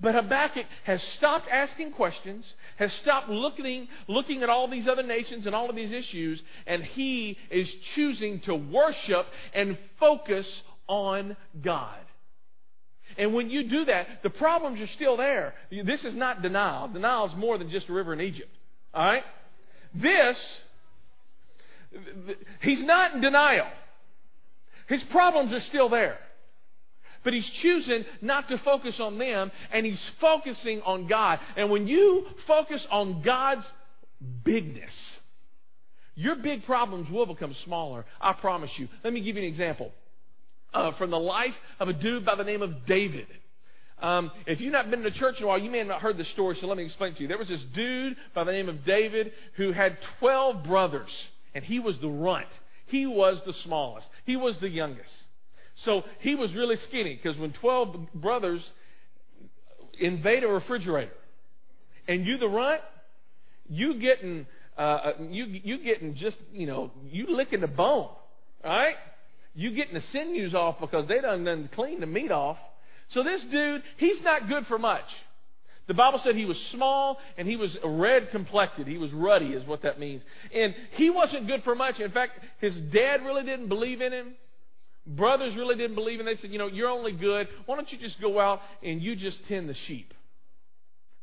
But 0.00 0.14
Habakkuk 0.14 0.66
has 0.84 1.02
stopped 1.16 1.48
asking 1.48 1.92
questions, 1.92 2.44
has 2.76 2.92
stopped 3.02 3.28
looking, 3.28 3.88
looking 4.08 4.42
at 4.42 4.50
all 4.50 4.68
these 4.68 4.88
other 4.88 5.04
nations 5.04 5.46
and 5.46 5.54
all 5.54 5.70
of 5.70 5.76
these 5.76 5.92
issues, 5.92 6.42
and 6.66 6.82
he 6.82 7.38
is 7.50 7.72
choosing 7.94 8.40
to 8.40 8.54
worship 8.54 9.26
and 9.54 9.78
focus 10.00 10.62
on 10.88 11.36
God. 11.62 12.00
And 13.16 13.34
when 13.34 13.50
you 13.50 13.68
do 13.68 13.84
that, 13.84 14.22
the 14.22 14.30
problems 14.30 14.80
are 14.80 14.88
still 14.88 15.16
there. 15.16 15.54
This 15.70 16.04
is 16.04 16.16
not 16.16 16.42
denial. 16.42 16.88
Denial 16.88 17.26
is 17.26 17.36
more 17.36 17.58
than 17.58 17.70
just 17.70 17.88
a 17.88 17.92
river 17.92 18.12
in 18.12 18.20
Egypt. 18.20 18.50
All 18.92 19.04
right? 19.04 19.22
This, 19.94 20.36
he's 22.60 22.82
not 22.82 23.14
in 23.14 23.20
denial. 23.20 23.68
His 24.88 25.02
problems 25.04 25.52
are 25.52 25.60
still 25.60 25.88
there. 25.88 26.18
But 27.24 27.32
he's 27.32 27.48
choosing 27.62 28.04
not 28.20 28.48
to 28.48 28.58
focus 28.58 29.00
on 29.00 29.18
them, 29.18 29.50
and 29.72 29.84
he's 29.86 30.02
focusing 30.20 30.82
on 30.82 31.08
God. 31.08 31.40
And 31.56 31.70
when 31.70 31.86
you 31.86 32.26
focus 32.46 32.86
on 32.90 33.22
God's 33.22 33.66
bigness, 34.44 34.92
your 36.14 36.36
big 36.36 36.64
problems 36.64 37.10
will 37.10 37.26
become 37.26 37.54
smaller. 37.64 38.04
I 38.20 38.34
promise 38.34 38.70
you. 38.76 38.88
Let 39.02 39.12
me 39.12 39.22
give 39.22 39.36
you 39.36 39.42
an 39.42 39.48
example 39.48 39.90
uh, 40.72 40.92
from 40.98 41.10
the 41.10 41.18
life 41.18 41.54
of 41.80 41.88
a 41.88 41.92
dude 41.92 42.24
by 42.24 42.34
the 42.34 42.44
name 42.44 42.62
of 42.62 42.86
David. 42.86 43.26
Um, 44.00 44.30
if 44.46 44.60
you've 44.60 44.72
not 44.72 44.90
been 44.90 45.02
to 45.02 45.10
church 45.10 45.36
in 45.38 45.44
a 45.44 45.46
while, 45.46 45.58
you 45.58 45.70
may 45.70 45.78
have 45.78 45.86
not 45.86 46.02
heard 46.02 46.18
the 46.18 46.24
story, 46.24 46.56
so 46.60 46.66
let 46.66 46.76
me 46.76 46.84
explain 46.84 47.14
to 47.14 47.22
you. 47.22 47.28
There 47.28 47.38
was 47.38 47.48
this 47.48 47.64
dude 47.74 48.16
by 48.34 48.44
the 48.44 48.52
name 48.52 48.68
of 48.68 48.84
David 48.84 49.32
who 49.56 49.72
had 49.72 49.96
12 50.18 50.64
brothers, 50.64 51.10
and 51.54 51.64
he 51.64 51.78
was 51.78 51.98
the 52.00 52.08
runt. 52.08 52.48
He 52.86 53.06
was 53.06 53.40
the 53.46 53.52
smallest. 53.52 54.08
He 54.26 54.36
was 54.36 54.58
the 54.58 54.68
youngest. 54.68 55.12
So 55.76 56.04
he 56.20 56.34
was 56.34 56.54
really 56.54 56.76
skinny 56.76 57.18
because 57.20 57.38
when 57.38 57.52
12 57.52 58.12
brothers 58.14 58.64
invade 59.98 60.44
a 60.44 60.48
refrigerator 60.48 61.12
and 62.06 62.24
you 62.24 62.38
the 62.38 62.48
runt, 62.48 62.80
you 63.68 63.98
getting, 63.98 64.46
uh, 64.78 64.80
uh, 64.80 65.12
you, 65.30 65.46
you 65.46 65.82
getting 65.82 66.14
just, 66.14 66.36
you 66.52 66.66
know, 66.66 66.90
you 67.10 67.26
licking 67.28 67.60
the 67.60 67.66
bone, 67.66 68.10
right? 68.62 68.96
You 69.54 69.74
getting 69.74 69.94
the 69.94 70.02
sinews 70.12 70.54
off 70.54 70.76
because 70.80 71.08
they 71.08 71.20
done, 71.20 71.44
done 71.44 71.68
clean 71.74 72.00
the 72.00 72.06
meat 72.06 72.30
off. 72.30 72.58
So 73.10 73.22
this 73.22 73.44
dude, 73.50 73.82
he's 73.96 74.22
not 74.22 74.48
good 74.48 74.66
for 74.66 74.78
much. 74.78 75.04
The 75.86 75.94
Bible 75.94 76.20
said 76.24 76.34
he 76.34 76.46
was 76.46 76.58
small 76.70 77.18
and 77.36 77.46
he 77.46 77.56
was 77.56 77.76
red 77.84 78.30
complected. 78.30 78.86
He 78.86 78.96
was 78.96 79.12
ruddy, 79.12 79.48
is 79.48 79.66
what 79.66 79.82
that 79.82 80.00
means. 80.00 80.22
And 80.54 80.74
he 80.92 81.10
wasn't 81.10 81.46
good 81.46 81.62
for 81.62 81.74
much. 81.74 82.00
In 82.00 82.10
fact, 82.10 82.32
his 82.60 82.74
dad 82.74 83.22
really 83.22 83.44
didn't 83.44 83.68
believe 83.68 84.00
in 84.00 84.12
him. 84.12 84.34
Brothers 85.06 85.54
really 85.56 85.76
didn't 85.76 85.96
believe 85.96 86.20
in. 86.20 86.26
They 86.26 86.36
said, 86.36 86.50
you 86.50 86.58
know, 86.58 86.66
you're 86.66 86.88
only 86.88 87.12
good. 87.12 87.48
Why 87.66 87.76
don't 87.76 87.90
you 87.92 87.98
just 87.98 88.20
go 88.20 88.40
out 88.40 88.60
and 88.82 89.02
you 89.02 89.16
just 89.16 89.44
tend 89.46 89.68
the 89.68 89.74
sheep? 89.86 90.14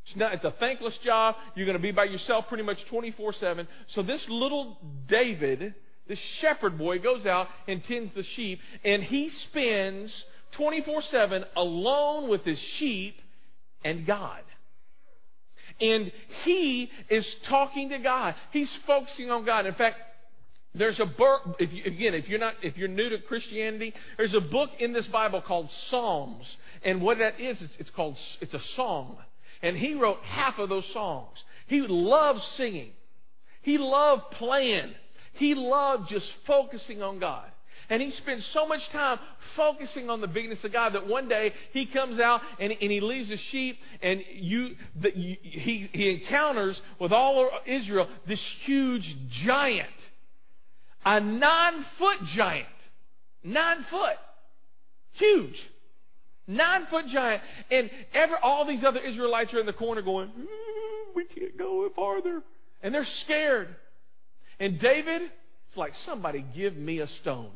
It's, 0.05 0.15
not, 0.15 0.33
it's 0.33 0.45
a 0.45 0.53
thankless 0.59 0.97
job. 1.03 1.35
You're 1.55 1.65
going 1.65 1.77
to 1.77 1.81
be 1.81 1.91
by 1.91 2.05
yourself 2.05 2.47
pretty 2.47 2.63
much 2.63 2.83
24 2.89 3.33
7. 3.33 3.67
So 3.87 4.03
this 4.03 4.23
little 4.29 4.77
David, 5.07 5.73
this 6.07 6.19
shepherd 6.39 6.77
boy, 6.77 6.99
goes 6.99 7.25
out 7.25 7.47
and 7.67 7.83
tends 7.83 8.13
the 8.13 8.23
sheep, 8.23 8.59
and 8.83 9.03
he 9.03 9.29
spends 9.29 10.25
24 10.53 11.01
7 11.01 11.45
alone 11.55 12.29
with 12.29 12.43
his 12.43 12.59
sheep 12.59 13.19
and 13.83 14.05
God. 14.05 14.41
And 15.79 16.11
he 16.43 16.91
is 17.09 17.27
talking 17.47 17.89
to 17.89 17.97
God. 17.97 18.35
He's 18.51 18.71
focusing 18.85 19.31
on 19.31 19.45
God. 19.45 19.65
In 19.65 19.73
fact, 19.73 19.97
there's 20.73 20.99
a 20.99 21.05
book, 21.05 21.57
if 21.59 21.73
you, 21.73 21.83
again, 21.85 22.13
if 22.13 22.29
you're 22.29 22.39
not, 22.39 22.53
if 22.61 22.77
you're 22.77 22.87
new 22.87 23.09
to 23.09 23.19
Christianity, 23.19 23.93
there's 24.17 24.33
a 24.33 24.39
book 24.39 24.69
in 24.79 24.93
this 24.93 25.07
Bible 25.07 25.41
called 25.41 25.69
Psalms. 25.89 26.45
And 26.83 27.01
what 27.01 27.17
that 27.17 27.39
is, 27.39 27.61
it's, 27.61 27.73
it's 27.77 27.89
called, 27.89 28.17
it's 28.39 28.53
a 28.53 28.61
song. 28.75 29.17
And 29.61 29.75
he 29.75 29.95
wrote 29.95 30.19
half 30.23 30.59
of 30.59 30.69
those 30.69 30.87
songs. 30.93 31.37
He 31.67 31.81
loved 31.81 32.41
singing. 32.55 32.91
He 33.61 33.77
loved 33.77 34.23
playing. 34.31 34.93
He 35.33 35.55
loved 35.55 36.09
just 36.09 36.27
focusing 36.47 37.01
on 37.01 37.19
God. 37.19 37.45
And 37.89 38.01
he 38.01 38.11
spends 38.11 38.45
so 38.53 38.65
much 38.65 38.79
time 38.91 39.19
focusing 39.57 40.09
on 40.09 40.21
the 40.21 40.27
bigness 40.27 40.63
of 40.63 40.71
God 40.71 40.93
that 40.93 41.07
one 41.07 41.27
day 41.27 41.51
he 41.73 41.85
comes 41.85 42.19
out 42.19 42.39
and, 42.57 42.71
and 42.71 42.91
he 42.91 43.01
leaves 43.01 43.27
the 43.27 43.37
sheep 43.51 43.77
and 44.01 44.21
you, 44.33 44.75
the, 44.95 45.11
you, 45.13 45.35
he, 45.41 45.89
he 45.91 46.09
encounters 46.11 46.79
with 46.99 47.11
all 47.11 47.49
Israel 47.65 48.07
this 48.25 48.41
huge 48.63 49.13
giant 49.43 49.89
a 51.05 51.19
nine 51.19 51.85
foot 51.97 52.17
giant. 52.35 52.67
Nine 53.43 53.85
foot. 53.89 54.17
Huge. 55.13 55.55
Nine 56.47 56.85
foot 56.89 57.05
giant. 57.07 57.41
And 57.69 57.89
ever, 58.13 58.37
all 58.37 58.67
these 58.67 58.83
other 58.83 58.99
Israelites 58.99 59.53
are 59.53 59.59
in 59.59 59.65
the 59.65 59.73
corner 59.73 60.01
going, 60.01 60.29
mm, 60.29 61.15
we 61.15 61.25
can't 61.25 61.57
go 61.57 61.85
any 61.85 61.93
farther. 61.93 62.41
And 62.83 62.93
they're 62.93 63.05
scared. 63.23 63.75
And 64.59 64.79
David, 64.79 65.23
it's 65.67 65.77
like, 65.77 65.93
somebody 66.05 66.45
give 66.55 66.75
me 66.75 66.99
a 66.99 67.07
stone. 67.21 67.51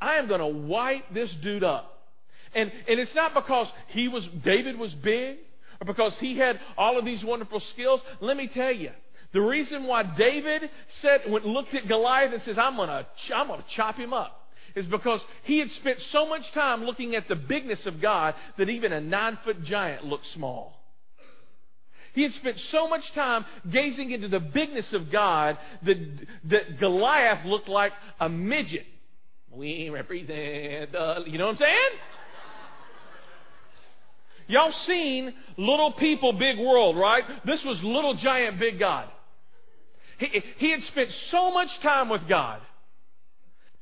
I 0.00 0.16
am 0.16 0.28
going 0.28 0.40
to 0.40 0.66
wipe 0.68 1.12
this 1.12 1.34
dude 1.42 1.64
up. 1.64 2.08
And, 2.54 2.72
and 2.88 2.98
it's 2.98 3.14
not 3.14 3.34
because 3.34 3.68
he 3.88 4.08
was, 4.08 4.26
David 4.44 4.78
was 4.78 4.92
big 4.94 5.36
or 5.80 5.86
because 5.86 6.16
he 6.18 6.36
had 6.36 6.58
all 6.76 6.98
of 6.98 7.04
these 7.04 7.22
wonderful 7.24 7.60
skills. 7.72 8.00
Let 8.20 8.36
me 8.36 8.50
tell 8.52 8.72
you, 8.72 8.90
the 9.32 9.40
reason 9.40 9.84
why 9.84 10.02
David 10.02 10.62
said, 11.02 11.20
when 11.28 11.44
looked 11.44 11.74
at 11.74 11.86
Goliath 11.86 12.32
and 12.32 12.42
says, 12.42 12.58
I'm 12.58 12.76
gonna, 12.76 13.06
I'm 13.34 13.46
gonna 13.46 13.64
chop 13.76 13.96
him 13.96 14.12
up, 14.12 14.48
is 14.74 14.86
because 14.86 15.20
he 15.44 15.58
had 15.58 15.70
spent 15.72 15.98
so 16.10 16.28
much 16.28 16.42
time 16.52 16.84
looking 16.84 17.14
at 17.14 17.28
the 17.28 17.36
bigness 17.36 17.86
of 17.86 18.00
God 18.00 18.34
that 18.58 18.68
even 18.68 18.92
a 18.92 19.00
nine 19.00 19.38
foot 19.44 19.62
giant 19.62 20.04
looked 20.04 20.26
small. 20.34 20.76
He 22.12 22.24
had 22.24 22.32
spent 22.32 22.58
so 22.72 22.88
much 22.88 23.02
time 23.14 23.44
gazing 23.70 24.10
into 24.10 24.26
the 24.26 24.40
bigness 24.40 24.92
of 24.92 25.12
God 25.12 25.56
that, 25.84 26.26
that 26.46 26.80
Goliath 26.80 27.44
looked 27.44 27.68
like 27.68 27.92
a 28.18 28.28
midget. 28.28 28.86
We 29.52 29.90
represent 29.90 30.90
you 31.26 31.38
know 31.38 31.46
what 31.46 31.52
I'm 31.52 31.56
saying? 31.58 31.90
Y'all 34.48 34.72
seen 34.84 35.32
Little 35.56 35.92
People, 35.92 36.32
Big 36.32 36.58
World, 36.58 36.96
right? 36.96 37.22
This 37.46 37.62
was 37.64 37.80
Little 37.84 38.14
Giant, 38.14 38.58
Big 38.58 38.80
God. 38.80 39.08
He, 40.20 40.42
he 40.58 40.70
had 40.70 40.82
spent 40.82 41.10
so 41.30 41.50
much 41.50 41.68
time 41.80 42.10
with 42.10 42.28
God 42.28 42.60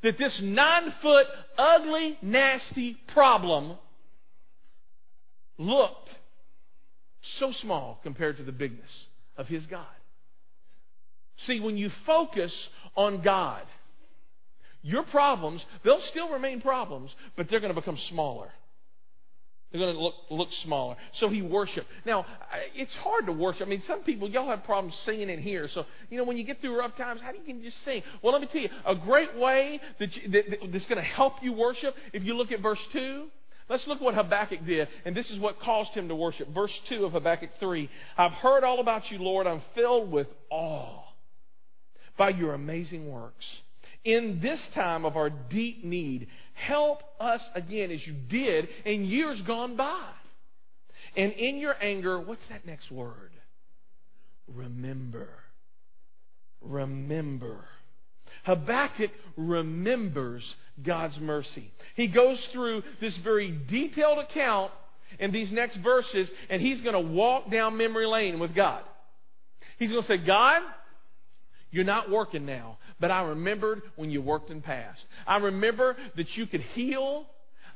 that 0.03 0.17
this 0.17 0.41
nine 0.43 0.95
foot, 1.03 1.27
ugly, 1.59 2.17
nasty 2.23 2.97
problem 3.13 3.77
looked 5.59 6.09
so 7.41 7.51
small 7.61 7.99
compared 8.05 8.37
to 8.37 8.45
the 8.45 8.53
bigness 8.53 8.91
of 9.37 9.49
his 9.49 9.67
God. 9.67 9.87
See, 11.39 11.59
when 11.59 11.77
you 11.77 11.91
focus 12.07 12.53
on 12.97 13.21
God, 13.23 13.63
your 14.83 15.03
problems, 15.03 15.65
they'll 15.85 16.01
still 16.11 16.31
remain 16.31 16.61
problems, 16.61 17.11
but 17.37 17.51
they're 17.51 17.61
going 17.61 17.75
to 17.75 17.81
become 17.81 17.99
smaller. 18.11 18.49
They're 19.71 19.81
going 19.81 19.95
to 19.95 20.03
look, 20.03 20.15
look 20.31 20.49
smaller. 20.65 20.97
So 21.15 21.29
he 21.29 21.43
worshiped. 21.43 21.87
Now, 22.07 22.25
it's 22.75 22.95
hard 22.97 23.27
to 23.27 23.33
worship. 23.33 23.67
I 23.67 23.71
mean, 23.71 23.83
some 23.87 24.03
people, 24.03 24.29
y'all 24.29 24.49
have 24.49 24.65
problems 24.65 24.95
singing 25.05 25.29
in 25.29 25.43
here. 25.43 25.69
So, 25.73 25.85
you 26.09 26.17
know, 26.17 26.25
when 26.25 26.39
you 26.39 26.45
get 26.45 26.63
through 26.63 26.79
rough 26.79 26.97
times, 26.97 27.21
how 27.21 27.33
do 27.33 27.39
you 27.39 27.45
can 27.45 27.63
just 27.63 27.85
sing? 27.85 28.03
Well, 28.23 28.33
let 28.33 28.41
me 28.41 28.49
tell 28.51 28.63
you, 28.63 28.71
a 28.87 28.95
great 28.95 29.37
way 29.37 29.79
that 30.01 30.17
you, 30.17 30.31
that, 30.31 30.45
that's 30.73 30.87
going 30.87 30.97
to 30.97 31.03
help 31.03 31.35
you 31.43 31.53
worship, 31.53 31.95
if 32.15 32.25
you 32.25 32.35
look 32.35 32.51
at 32.51 32.61
verse 32.61 32.81
2, 32.93 33.27
let's 33.69 33.87
look 33.87 34.01
what 34.01 34.15
Habakkuk 34.15 34.65
did. 34.65 34.89
And 35.05 35.15
this 35.15 35.31
is 35.31 35.39
what 35.39 35.61
caused 35.61 35.91
him 35.91 36.09
to 36.09 36.17
worship. 36.17 36.49
Verse 36.55 36.73
2 36.89 37.05
of 37.05 37.13
Habakkuk 37.13 37.51
3. 37.61 37.91
I've 38.17 38.33
heard 38.33 38.65
all 38.65 38.81
about 38.81 39.11
you, 39.11 39.19
Lord. 39.19 39.47
I'm 39.47 39.63
filled 39.75 40.11
with 40.11 40.29
awe 40.51 41.03
by 42.17 42.31
your 42.31 42.55
amazing 42.55 43.11
works. 43.11 43.45
In 44.05 44.39
this 44.41 44.65
time 44.75 45.05
of 45.05 45.17
our 45.17 45.31
deep 45.31 45.85
need, 45.85 46.29
help 46.55 47.03
us 47.21 47.43
again 47.55 47.91
as 47.91 48.07
you 48.07 48.15
did 48.29 48.69
in 48.85 49.05
years 49.05 49.41
gone 49.47 49.77
by. 49.77 50.09
And 51.17 51.33
in 51.33 51.59
your 51.59 51.75
anger, 51.83 52.21
what's 52.21 52.47
that 52.49 52.67
next 52.67 52.91
word? 52.91 53.31
Remember. 54.55 55.29
Remember. 56.61 57.65
Habakkuk 58.45 59.11
remembers 59.37 60.55
God's 60.83 61.19
mercy. 61.19 61.71
He 61.97 62.09
goes 62.09 62.47
through 62.53 62.83
this 63.01 63.17
very 63.25 63.59
detailed 63.69 64.19
account 64.19 64.71
in 65.19 65.33
these 65.33 65.51
next 65.51 65.79
verses, 65.79 66.31
and 66.49 66.61
he's 66.61 66.81
going 66.81 66.95
to 66.95 67.13
walk 67.13 67.51
down 67.51 67.77
memory 67.77 68.07
lane 68.07 68.39
with 68.39 68.55
God. 68.55 68.83
He's 69.79 69.91
going 69.91 70.03
to 70.03 70.09
say, 70.09 70.19
God, 70.19 70.63
you're 71.71 71.85
not 71.85 72.11
working 72.11 72.47
now, 72.47 72.79
but 73.01 73.11
I 73.11 73.23
remembered 73.23 73.83
when 73.97 74.11
you 74.11 74.23
worked 74.23 74.51
in 74.51 74.63
past. 74.63 75.05
I 75.27 75.37
remember 75.37 75.97
that 76.17 76.37
you 76.37 76.47
could 76.47 76.63
heal. 76.63 77.27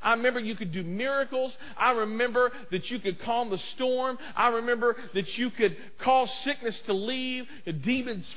I 0.01 0.11
remember 0.11 0.41
you 0.41 0.55
could 0.55 0.73
do 0.73 0.83
miracles. 0.83 1.55
I 1.77 1.91
remember 1.91 2.51
that 2.71 2.89
you 2.91 2.99
could 2.99 3.21
calm 3.21 3.49
the 3.49 3.57
storm. 3.75 4.17
I 4.35 4.49
remember 4.49 4.97
that 5.13 5.37
you 5.37 5.49
could 5.49 5.77
cause 6.01 6.29
sickness 6.43 6.77
to 6.87 6.93
leave. 6.93 7.45
The 7.65 7.71
demons 7.71 8.29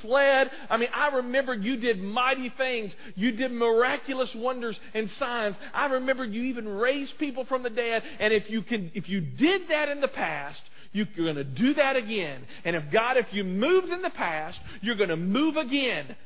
fled. 0.00 0.50
I 0.70 0.76
mean, 0.76 0.90
I 0.94 1.16
remember 1.16 1.54
you 1.54 1.76
did 1.76 2.00
mighty 2.00 2.50
things. 2.50 2.94
You 3.16 3.32
did 3.32 3.50
miraculous 3.50 4.32
wonders 4.36 4.78
and 4.94 5.10
signs. 5.12 5.56
I 5.74 5.86
remember 5.86 6.24
you 6.24 6.42
even 6.44 6.68
raised 6.68 7.18
people 7.18 7.44
from 7.46 7.64
the 7.64 7.70
dead. 7.70 8.04
And 8.20 8.32
if 8.32 8.48
you 8.48 8.62
can, 8.62 8.92
if 8.94 9.08
you 9.08 9.20
did 9.20 9.62
that 9.70 9.88
in 9.88 10.00
the 10.00 10.08
past, 10.08 10.60
you're 11.06 11.26
going 11.26 11.36
to 11.36 11.44
do 11.44 11.74
that 11.74 11.96
again. 11.96 12.44
And 12.64 12.76
if 12.76 12.84
God, 12.92 13.16
if 13.16 13.26
you 13.32 13.44
moved 13.44 13.88
in 13.88 14.02
the 14.02 14.10
past, 14.10 14.58
you're 14.80 14.96
going 14.96 15.08
to 15.08 15.16
move 15.16 15.56
again. 15.56 16.16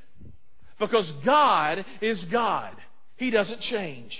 Because 0.78 1.10
God 1.24 1.84
is 2.00 2.22
God. 2.24 2.74
He 3.16 3.30
doesn't 3.30 3.60
change. 3.60 4.16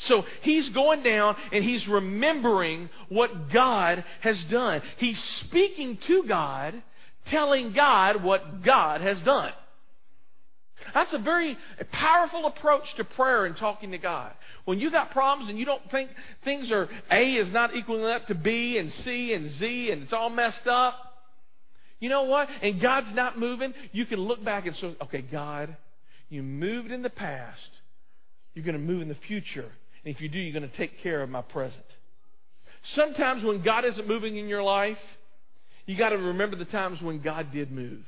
So 0.00 0.24
he's 0.42 0.68
going 0.70 1.02
down 1.02 1.36
and 1.52 1.64
he's 1.64 1.86
remembering 1.88 2.88
what 3.08 3.50
God 3.50 4.04
has 4.20 4.42
done. 4.50 4.82
He's 4.98 5.18
speaking 5.40 5.98
to 6.06 6.24
God, 6.28 6.82
telling 7.26 7.72
God 7.72 8.22
what 8.22 8.62
God 8.62 9.00
has 9.00 9.18
done. 9.20 9.52
That's 10.94 11.12
a 11.14 11.18
very 11.18 11.56
powerful 11.92 12.46
approach 12.46 12.84
to 12.96 13.04
prayer 13.04 13.46
and 13.46 13.56
talking 13.56 13.90
to 13.92 13.98
God. 13.98 14.32
When 14.64 14.78
you 14.78 14.90
got 14.90 15.10
problems 15.12 15.48
and 15.48 15.58
you 15.58 15.64
don't 15.64 15.90
think 15.90 16.10
things 16.44 16.70
are 16.70 16.88
A 17.10 17.34
is 17.34 17.52
not 17.52 17.74
equaling 17.74 18.04
up 18.04 18.26
to 18.26 18.34
B 18.34 18.78
and 18.78 18.92
C 18.92 19.32
and 19.32 19.50
Z 19.58 19.90
and 19.90 20.02
it's 20.02 20.12
all 20.12 20.30
messed 20.30 20.66
up, 20.66 20.94
you 22.00 22.08
know 22.08 22.24
what? 22.24 22.48
And 22.62 22.80
God's 22.80 23.14
not 23.14 23.38
moving, 23.38 23.74
you 23.92 24.06
can 24.06 24.20
look 24.20 24.44
back 24.44 24.66
and 24.66 24.76
say, 24.76 24.96
okay, 25.02 25.22
God, 25.22 25.76
you 26.28 26.42
moved 26.42 26.92
in 26.92 27.02
the 27.02 27.10
past. 27.10 27.70
You're 28.54 28.64
going 28.64 28.76
to 28.76 28.80
move 28.80 29.02
in 29.02 29.08
the 29.08 29.16
future. 29.26 29.70
And 30.04 30.14
if 30.14 30.20
you 30.20 30.28
do, 30.28 30.38
you're 30.38 30.58
going 30.58 30.70
to 30.70 30.76
take 30.76 31.02
care 31.02 31.22
of 31.22 31.30
my 31.30 31.42
present. 31.42 31.84
Sometimes 32.94 33.42
when 33.42 33.62
God 33.62 33.84
isn't 33.84 34.06
moving 34.06 34.36
in 34.36 34.48
your 34.48 34.62
life, 34.62 34.98
you 35.86 35.96
got 35.96 36.10
to 36.10 36.18
remember 36.18 36.56
the 36.56 36.64
times 36.66 37.00
when 37.00 37.20
God 37.20 37.52
did 37.52 37.72
move. 37.72 38.04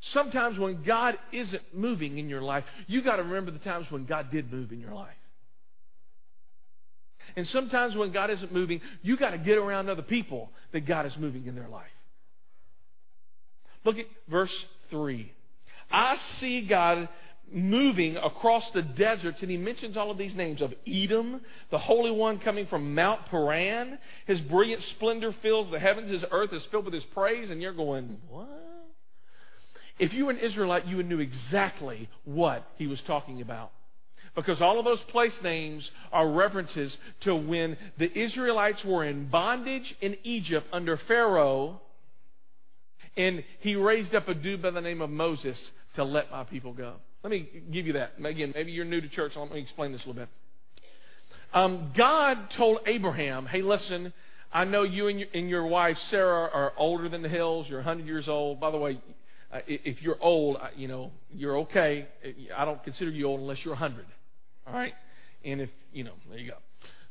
Sometimes 0.00 0.58
when 0.58 0.84
God 0.84 1.18
isn't 1.32 1.62
moving 1.74 2.18
in 2.18 2.28
your 2.28 2.42
life, 2.42 2.64
you 2.86 3.02
got 3.02 3.16
to 3.16 3.22
remember 3.22 3.50
the 3.50 3.58
times 3.58 3.86
when 3.90 4.04
God 4.04 4.30
did 4.30 4.52
move 4.52 4.70
in 4.72 4.80
your 4.80 4.94
life. 4.94 5.16
And 7.36 7.46
sometimes 7.48 7.96
when 7.96 8.12
God 8.12 8.30
isn't 8.30 8.52
moving, 8.52 8.80
you 9.02 9.16
got 9.16 9.30
to 9.30 9.38
get 9.38 9.58
around 9.58 9.88
other 9.88 10.02
people 10.02 10.50
that 10.72 10.86
God 10.86 11.06
is 11.06 11.16
moving 11.18 11.46
in 11.46 11.54
their 11.54 11.68
life. 11.68 11.86
Look 13.84 13.98
at 13.98 14.06
verse 14.28 14.54
3. 14.90 15.30
I 15.90 16.16
see 16.38 16.66
God 16.66 17.08
moving 17.50 18.16
across 18.16 18.70
the 18.72 18.82
deserts, 18.82 19.40
and 19.40 19.50
he 19.50 19.56
mentions 19.56 19.96
all 19.96 20.10
of 20.10 20.18
these 20.18 20.34
names 20.34 20.60
of 20.60 20.74
Edom, 20.86 21.40
the 21.70 21.78
Holy 21.78 22.10
One 22.10 22.38
coming 22.38 22.66
from 22.66 22.94
Mount 22.94 23.26
Paran. 23.26 23.98
His 24.26 24.40
brilliant 24.42 24.82
splendor 24.96 25.34
fills 25.42 25.70
the 25.70 25.78
heavens. 25.78 26.10
His 26.10 26.24
earth 26.30 26.52
is 26.52 26.64
filled 26.70 26.84
with 26.84 26.94
his 26.94 27.04
praise, 27.14 27.50
and 27.50 27.62
you're 27.62 27.72
going, 27.72 28.18
what? 28.28 28.67
If 29.98 30.12
you 30.12 30.26
were 30.26 30.32
an 30.32 30.38
Israelite, 30.38 30.86
you 30.86 30.96
would 30.96 31.08
know 31.08 31.18
exactly 31.18 32.08
what 32.24 32.66
he 32.76 32.86
was 32.86 33.00
talking 33.06 33.40
about. 33.40 33.72
Because 34.34 34.60
all 34.60 34.78
of 34.78 34.84
those 34.84 35.00
place 35.08 35.36
names 35.42 35.88
are 36.12 36.30
references 36.30 36.96
to 37.22 37.34
when 37.34 37.76
the 37.98 38.16
Israelites 38.16 38.84
were 38.84 39.04
in 39.04 39.28
bondage 39.28 39.94
in 40.00 40.16
Egypt 40.22 40.66
under 40.72 40.96
Pharaoh, 41.08 41.80
and 43.16 43.42
he 43.60 43.74
raised 43.74 44.14
up 44.14 44.28
a 44.28 44.34
dude 44.34 44.62
by 44.62 44.70
the 44.70 44.80
name 44.80 45.00
of 45.00 45.10
Moses 45.10 45.58
to 45.96 46.04
let 46.04 46.30
my 46.30 46.44
people 46.44 46.72
go. 46.72 46.96
Let 47.24 47.30
me 47.30 47.48
give 47.72 47.86
you 47.86 47.94
that. 47.94 48.12
Again, 48.24 48.52
maybe 48.54 48.70
you're 48.70 48.84
new 48.84 49.00
to 49.00 49.08
church, 49.08 49.32
so 49.34 49.42
let 49.42 49.52
me 49.52 49.60
explain 49.60 49.90
this 49.90 50.04
a 50.04 50.08
little 50.08 50.22
bit. 50.22 50.28
Um, 51.52 51.92
God 51.96 52.38
told 52.56 52.80
Abraham, 52.86 53.46
hey, 53.46 53.62
listen, 53.62 54.12
I 54.52 54.64
know 54.64 54.82
you 54.82 55.08
and 55.08 55.18
your, 55.18 55.28
and 55.34 55.48
your 55.48 55.66
wife 55.66 55.96
Sarah 56.10 56.48
are 56.52 56.72
older 56.76 57.08
than 57.08 57.22
the 57.22 57.28
hills. 57.28 57.66
You're 57.68 57.78
100 57.78 58.06
years 58.06 58.28
old. 58.28 58.60
By 58.60 58.70
the 58.70 58.78
way, 58.78 59.00
if 59.66 60.02
you're 60.02 60.18
old, 60.20 60.58
you 60.76 60.88
know, 60.88 61.10
you're 61.30 61.58
okay. 61.60 62.06
I 62.56 62.64
don't 62.64 62.82
consider 62.82 63.10
you 63.10 63.26
old 63.26 63.40
unless 63.40 63.58
you're 63.64 63.74
100. 63.74 64.04
All 64.66 64.74
right? 64.74 64.92
And 65.44 65.60
if, 65.60 65.70
you 65.92 66.04
know, 66.04 66.12
there 66.28 66.38
you 66.38 66.50
go. 66.50 66.56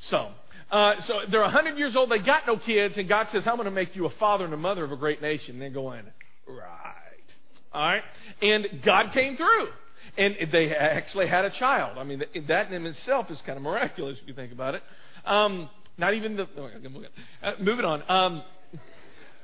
So, 0.09 0.29
uh, 0.71 0.93
so 1.01 1.21
they're 1.31 1.41
100 1.41 1.77
years 1.77 1.95
old. 1.95 2.11
They 2.11 2.19
got 2.19 2.45
no 2.45 2.57
kids, 2.57 2.97
and 2.97 3.09
God 3.09 3.27
says, 3.31 3.47
I'm 3.47 3.55
going 3.55 3.65
to 3.65 3.71
make 3.71 3.95
you 3.95 4.05
a 4.05 4.11
father 4.19 4.45
and 4.45 4.53
a 4.53 4.57
mother 4.57 4.83
of 4.83 4.91
a 4.91 4.97
great 4.97 5.21
nation. 5.21 5.53
And 5.53 5.61
they're 5.61 5.69
going, 5.69 6.05
right. 6.47 6.93
All 7.73 7.81
right? 7.81 8.03
And 8.41 8.81
God 8.85 9.11
came 9.13 9.37
through. 9.37 9.67
And 10.17 10.35
they 10.51 10.73
actually 10.73 11.27
had 11.27 11.45
a 11.45 11.51
child. 11.59 11.97
I 11.97 12.03
mean, 12.03 12.23
that 12.47 12.71
in 12.71 12.85
itself 12.85 13.29
is 13.29 13.39
kind 13.45 13.57
of 13.57 13.63
miraculous 13.63 14.17
if 14.21 14.27
you 14.27 14.33
think 14.33 14.51
about 14.51 14.73
it. 14.73 14.81
Um, 15.25 15.69
not 15.97 16.13
even 16.13 16.37
the. 16.37 16.47
Oh, 16.57 16.69
uh, 17.43 17.51
moving 17.59 17.85
on. 17.85 18.03
Um, 18.09 18.43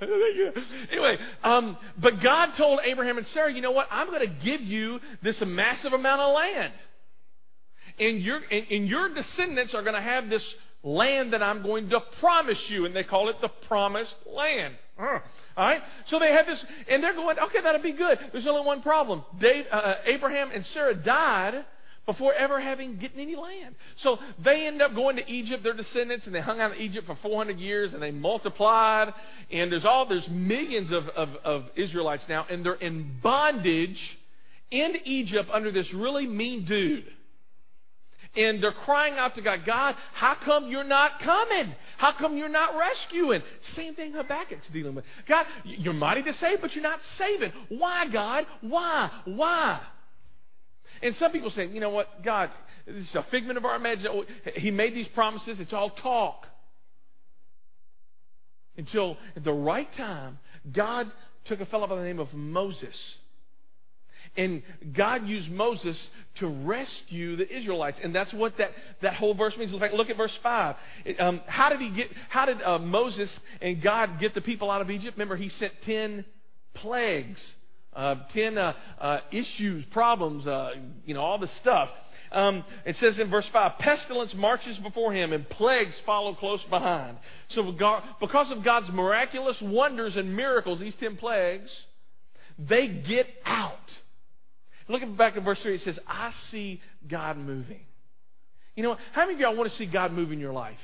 anyway, 0.01 1.17
um, 1.43 1.77
but 1.97 2.21
God 2.21 2.51
told 2.57 2.79
Abraham 2.85 3.17
and 3.17 3.27
Sarah, 3.27 3.53
you 3.53 3.61
know 3.61 3.71
what? 3.71 3.87
I'm 3.91 4.07
going 4.07 4.27
to 4.27 4.45
give 4.45 4.61
you 4.61 4.99
this 5.21 5.41
massive 5.45 5.93
amount 5.93 6.21
of 6.21 6.35
land. 6.35 6.73
And 7.99 8.21
your, 8.21 8.37
and, 8.37 8.65
and 8.71 8.87
your 8.87 9.13
descendants 9.13 9.73
are 9.73 9.83
going 9.83 9.95
to 9.95 10.01
have 10.01 10.29
this 10.29 10.43
land 10.83 11.33
that 11.33 11.43
I'm 11.43 11.61
going 11.63 11.89
to 11.89 11.99
promise 12.19 12.59
you. 12.69 12.85
And 12.85 12.95
they 12.95 13.03
call 13.03 13.29
it 13.29 13.35
the 13.41 13.49
promised 13.67 14.15
land. 14.25 14.75
Uh, 14.97 15.19
all 15.57 15.65
right? 15.65 15.81
So 16.05 16.19
they 16.19 16.31
have 16.31 16.45
this, 16.45 16.63
and 16.89 17.03
they're 17.03 17.13
going, 17.13 17.37
okay, 17.39 17.61
that'll 17.61 17.81
be 17.81 17.93
good. 17.93 18.19
There's 18.31 18.47
only 18.47 18.65
one 18.65 18.81
problem. 18.81 19.23
Dave, 19.39 19.65
uh, 19.71 19.75
uh 19.75 19.95
Abraham 20.05 20.51
and 20.53 20.65
Sarah 20.67 20.95
died 20.95 21.65
before 22.05 22.33
ever 22.33 22.59
having 22.59 22.97
getting 22.97 23.19
any 23.19 23.35
land. 23.35 23.75
So 23.97 24.17
they 24.43 24.67
end 24.67 24.81
up 24.81 24.93
going 24.93 25.15
to 25.15 25.31
Egypt, 25.31 25.63
their 25.63 25.73
descendants, 25.73 26.25
and 26.25 26.35
they 26.35 26.41
hung 26.41 26.59
out 26.59 26.75
in 26.75 26.81
Egypt 26.81 27.07
for 27.07 27.17
400 27.21 27.57
years, 27.59 27.93
and 27.93 28.03
they 28.03 28.11
multiplied. 28.11 29.13
And 29.51 29.71
there's 29.71 29.85
all 29.85 30.07
there's 30.07 30.27
millions 30.27 30.91
of, 30.91 31.07
of, 31.09 31.29
of 31.43 31.65
Israelites 31.75 32.25
now, 32.27 32.45
and 32.49 32.65
they're 32.65 32.73
in 32.73 33.19
bondage 33.21 33.99
in 34.69 34.95
Egypt 35.05 35.49
under 35.53 35.71
this 35.71 35.91
really 35.93 36.27
mean 36.27 36.65
dude. 36.65 37.05
And 38.35 38.63
they're 38.63 38.71
crying 38.71 39.13
out 39.19 39.35
to 39.35 39.43
God, 39.43 39.59
God, 39.63 39.95
how 40.13 40.35
come 40.43 40.67
you're 40.67 40.83
not 40.83 41.19
coming? 41.19 41.75
How 41.97 42.13
come 42.17 42.35
you're 42.35 42.49
not 42.49 42.75
rescuing? 42.75 43.43
Same 43.75 43.93
thing 43.93 44.13
Habakkuk's 44.13 44.67
dealing 44.73 44.95
with. 44.95 45.05
God, 45.29 45.45
you're 45.63 45.93
mighty 45.93 46.23
to 46.23 46.33
save, 46.33 46.59
but 46.59 46.73
you're 46.73 46.83
not 46.83 46.99
saving. 47.19 47.51
Why, 47.69 48.07
God? 48.11 48.47
Why? 48.61 49.11
Why? 49.25 49.81
And 51.03 51.13
some 51.15 51.33
people 51.33 51.51
say, 51.51 51.67
you 51.67 51.81
know 51.81 51.89
what, 51.89 52.23
God, 52.23 52.49
this 52.87 53.09
is 53.09 53.15
a 53.15 53.25
figment 53.29 53.57
of 53.57 53.65
our 53.65 53.75
imagination. 53.75 54.25
He 54.55 54.71
made 54.71 54.95
these 54.95 55.09
promises, 55.09 55.59
it's 55.59 55.73
all 55.73 55.89
talk. 55.89 56.47
Until 58.77 59.17
at 59.35 59.43
the 59.43 59.51
right 59.51 59.89
time, 59.97 60.39
God 60.73 61.07
took 61.45 61.59
a 61.59 61.65
fellow 61.65 61.87
by 61.87 61.97
the 61.97 62.03
name 62.03 62.19
of 62.19 62.33
Moses. 62.33 62.95
And 64.37 64.63
God 64.95 65.27
used 65.27 65.51
Moses 65.51 66.01
to 66.39 66.47
rescue 66.47 67.35
the 67.35 67.55
Israelites. 67.55 67.99
And 68.01 68.15
that's 68.15 68.33
what 68.33 68.57
that, 68.57 68.71
that 69.01 69.15
whole 69.15 69.35
verse 69.35 69.55
means. 69.57 69.73
In 69.73 69.79
fact, 69.79 69.93
look 69.93 70.09
at 70.09 70.17
verse 70.17 70.35
5. 70.41 70.75
It, 71.05 71.19
um, 71.19 71.41
how 71.45 71.69
did, 71.69 71.81
he 71.81 71.91
get, 71.91 72.07
how 72.29 72.45
did 72.45 72.61
uh, 72.63 72.79
Moses 72.79 73.37
and 73.61 73.83
God 73.83 74.19
get 74.21 74.33
the 74.33 74.41
people 74.41 74.71
out 74.71 74.81
of 74.81 74.89
Egypt? 74.89 75.17
Remember, 75.17 75.35
he 75.35 75.49
sent 75.49 75.73
10 75.85 76.25
plagues 76.73 77.39
uh, 77.95 78.15
10 78.33 78.57
uh, 78.57 78.73
uh, 78.99 79.19
issues, 79.31 79.85
problems, 79.91 80.47
uh, 80.47 80.71
you 81.05 81.13
know, 81.13 81.21
all 81.21 81.37
this 81.37 81.55
stuff. 81.61 81.89
Um, 82.31 82.63
it 82.85 82.95
says 82.95 83.19
in 83.19 83.29
verse 83.29 83.47
5 83.53 83.77
pestilence 83.79 84.33
marches 84.35 84.77
before 84.77 85.13
him 85.13 85.33
and 85.33 85.47
plagues 85.47 85.93
follow 86.05 86.33
close 86.33 86.63
behind. 86.69 87.17
So, 87.49 87.71
because 88.19 88.51
of 88.51 88.63
God's 88.63 88.89
miraculous 88.91 89.57
wonders 89.61 90.15
and 90.15 90.35
miracles, 90.35 90.79
these 90.79 90.95
10 90.99 91.17
plagues, 91.17 91.69
they 92.57 92.87
get 92.87 93.27
out. 93.45 93.77
Look 94.87 95.01
back 95.17 95.37
at 95.37 95.43
verse 95.43 95.61
3. 95.61 95.75
It 95.75 95.81
says, 95.81 95.99
I 96.07 96.31
see 96.49 96.81
God 97.09 97.37
moving. 97.37 97.81
You 98.75 98.83
know, 98.83 98.97
how 99.13 99.21
many 99.21 99.35
of 99.35 99.39
y'all 99.39 99.55
want 99.55 99.69
to 99.69 99.77
see 99.77 99.85
God 99.85 100.11
move 100.11 100.31
in 100.31 100.39
your 100.39 100.53
life? 100.53 100.75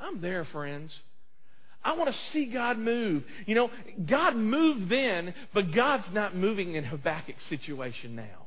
I'm 0.00 0.20
there, 0.20 0.44
friends. 0.52 0.92
I 1.84 1.94
want 1.96 2.10
to 2.10 2.18
see 2.32 2.46
God 2.46 2.78
move. 2.78 3.24
You 3.46 3.54
know, 3.54 3.70
God 4.06 4.34
moved 4.36 4.88
then, 4.88 5.34
but 5.52 5.72
God's 5.72 6.10
not 6.12 6.34
moving 6.34 6.74
in 6.74 6.84
Habakkuk's 6.84 7.44
situation 7.44 8.16
now. 8.16 8.44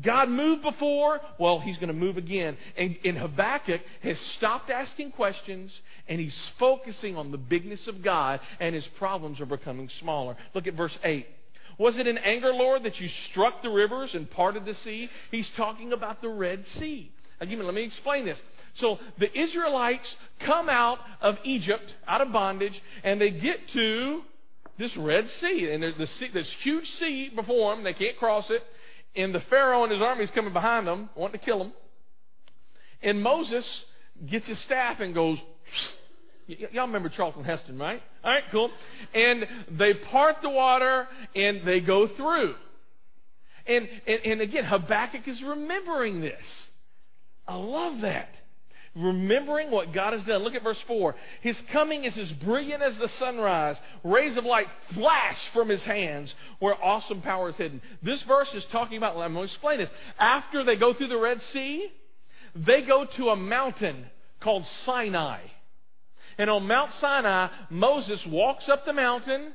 God 0.00 0.30
moved 0.30 0.62
before, 0.62 1.20
well, 1.38 1.60
he's 1.60 1.76
going 1.76 1.88
to 1.88 1.94
move 1.94 2.16
again. 2.16 2.56
And, 2.78 2.96
and 3.04 3.18
Habakkuk 3.18 3.82
has 4.02 4.18
stopped 4.36 4.70
asking 4.70 5.12
questions 5.12 5.70
and 6.08 6.18
he's 6.18 6.48
focusing 6.58 7.16
on 7.16 7.30
the 7.30 7.36
bigness 7.36 7.86
of 7.88 8.02
God 8.02 8.40
and 8.58 8.74
his 8.74 8.86
problems 8.96 9.38
are 9.40 9.46
becoming 9.46 9.90
smaller. 10.00 10.36
Look 10.54 10.66
at 10.66 10.74
verse 10.74 10.96
8. 11.04 11.26
Was 11.78 11.98
it 11.98 12.06
in 12.06 12.16
anger, 12.18 12.52
Lord, 12.54 12.84
that 12.84 13.00
you 13.00 13.08
struck 13.30 13.62
the 13.62 13.70
rivers 13.70 14.14
and 14.14 14.30
parted 14.30 14.64
the 14.64 14.74
sea? 14.74 15.10
He's 15.30 15.50
talking 15.56 15.92
about 15.92 16.22
the 16.22 16.28
Red 16.28 16.64
Sea. 16.78 17.12
Again, 17.42 17.64
let 17.64 17.74
me 17.74 17.82
explain 17.82 18.24
this. 18.24 18.38
So 18.76 18.98
the 19.18 19.36
Israelites 19.38 20.16
come 20.46 20.68
out 20.68 20.98
of 21.20 21.36
Egypt, 21.44 21.94
out 22.06 22.20
of 22.20 22.32
bondage, 22.32 22.80
and 23.04 23.20
they 23.20 23.30
get 23.30 23.58
to 23.74 24.22
this 24.78 24.96
Red 24.96 25.28
Sea. 25.40 25.70
And 25.72 25.82
there's 25.82 25.96
this 25.96 26.54
huge 26.62 26.86
sea 26.98 27.30
before 27.34 27.74
them. 27.74 27.84
They 27.84 27.94
can't 27.94 28.16
cross 28.16 28.48
it. 28.48 28.62
And 29.14 29.34
the 29.34 29.42
Pharaoh 29.50 29.82
and 29.82 29.92
his 29.92 30.00
army 30.00 30.24
is 30.24 30.30
coming 30.30 30.52
behind 30.52 30.86
them, 30.86 31.10
wanting 31.16 31.38
to 31.38 31.44
kill 31.44 31.58
them. 31.58 31.72
And 33.02 33.22
Moses 33.22 33.66
gets 34.30 34.46
his 34.46 34.62
staff 34.64 35.00
and 35.00 35.12
goes, 35.12 35.36
y- 36.48 36.56
y'all 36.70 36.86
remember 36.86 37.08
Charlton 37.08 37.44
Heston, 37.44 37.78
right? 37.78 38.00
All 38.24 38.30
right, 38.30 38.44
cool. 38.50 38.70
And 39.12 39.44
they 39.78 39.94
part 39.94 40.36
the 40.40 40.48
water 40.48 41.08
and 41.34 41.66
they 41.66 41.80
go 41.80 42.06
through. 42.16 42.54
And, 43.66 43.88
and, 44.06 44.20
and 44.24 44.40
again, 44.40 44.64
Habakkuk 44.64 45.26
is 45.26 45.42
remembering 45.42 46.20
this. 46.20 46.40
I 47.46 47.56
love 47.56 48.00
that 48.02 48.28
remembering 48.94 49.70
what 49.70 49.92
God 49.92 50.12
has 50.12 50.24
done. 50.24 50.42
Look 50.42 50.54
at 50.54 50.62
verse 50.62 50.80
4. 50.86 51.14
His 51.40 51.60
coming 51.72 52.04
is 52.04 52.16
as 52.18 52.30
brilliant 52.44 52.82
as 52.82 52.96
the 52.98 53.08
sunrise. 53.08 53.76
Rays 54.04 54.36
of 54.36 54.44
light 54.44 54.66
flash 54.94 55.36
from 55.52 55.68
his 55.68 55.82
hands 55.82 56.32
where 56.58 56.74
awesome 56.82 57.22
power 57.22 57.48
is 57.48 57.56
hidden. 57.56 57.80
This 58.02 58.22
verse 58.24 58.52
is 58.54 58.64
talking 58.70 58.98
about, 58.98 59.16
I'm 59.16 59.34
going 59.34 59.46
to 59.46 59.52
explain 59.52 59.78
this. 59.78 59.90
After 60.18 60.64
they 60.64 60.76
go 60.76 60.92
through 60.92 61.08
the 61.08 61.18
Red 61.18 61.40
Sea, 61.52 61.90
they 62.54 62.82
go 62.82 63.06
to 63.16 63.28
a 63.30 63.36
mountain 63.36 64.06
called 64.40 64.66
Sinai. 64.84 65.40
And 66.38 66.50
on 66.50 66.66
Mount 66.66 66.90
Sinai, 66.92 67.48
Moses 67.70 68.22
walks 68.28 68.68
up 68.68 68.84
the 68.84 68.92
mountain 68.92 69.52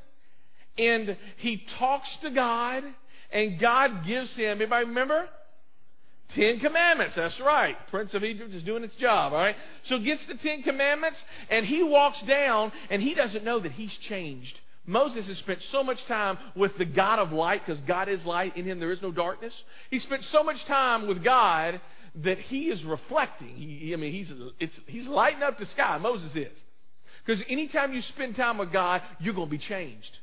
and 0.78 1.18
he 1.38 1.64
talks 1.78 2.08
to 2.22 2.32
God 2.32 2.84
and 3.32 3.60
God 3.60 4.06
gives 4.06 4.36
him, 4.36 4.62
anybody 4.62 4.86
remember? 4.86 5.28
Ten 6.36 6.60
Commandments. 6.60 7.16
That's 7.16 7.40
right. 7.40 7.76
Prince 7.90 8.14
of 8.14 8.24
Egypt 8.24 8.54
is 8.54 8.64
doing 8.64 8.84
its 8.84 8.96
job, 8.96 9.34
all 9.34 9.40
right? 9.40 9.56
So 9.84 9.98
gets 10.00 10.26
the 10.28 10.36
Ten 10.36 10.62
Commandments, 10.62 11.18
and 11.50 11.66
he 11.66 11.84
walks 11.84 12.22
down, 12.28 12.72
and 12.90 13.02
he 13.02 13.14
doesn't 13.14 13.46
know 13.46 13.60
that 13.60 13.72
he's 13.72 13.96
changed. 14.10 14.60
Moses 14.86 15.28
has 15.28 15.38
spent 15.40 15.60
so 15.72 15.84
much 15.84 15.98
time 16.08 16.38
with 16.56 16.78
the 16.78 16.86
God 16.86 17.20
of 17.20 17.32
light, 17.32 17.62
because 17.66 17.82
God 17.84 18.10
is 18.10 18.24
light. 18.26 18.58
In 18.58 18.66
him 18.66 18.80
there 18.80 18.92
is 18.92 19.02
no 19.02 19.12
darkness. 19.12 19.54
He 19.90 20.00
spent 20.00 20.24
so 20.32 20.44
much 20.44 20.64
time 20.66 21.08
with 21.08 21.24
God 21.24 21.80
that 22.24 22.40
he 22.40 22.64
is 22.66 22.84
reflecting. 22.84 23.56
He, 23.56 23.94
I 23.94 23.98
mean, 23.98 24.12
he's, 24.12 24.32
he's 24.88 25.08
lighting 25.08 25.44
up 25.44 25.58
the 25.58 25.66
sky. 25.66 25.98
Moses 25.98 26.36
is. 26.36 26.58
Because 27.26 27.44
anytime 27.50 27.94
you 27.94 28.02
spend 28.02 28.36
time 28.36 28.58
with 28.58 28.72
God, 28.72 29.02
you're 29.20 29.34
going 29.34 29.48
to 29.48 29.52
be 29.52 29.58
changed. 29.58 30.18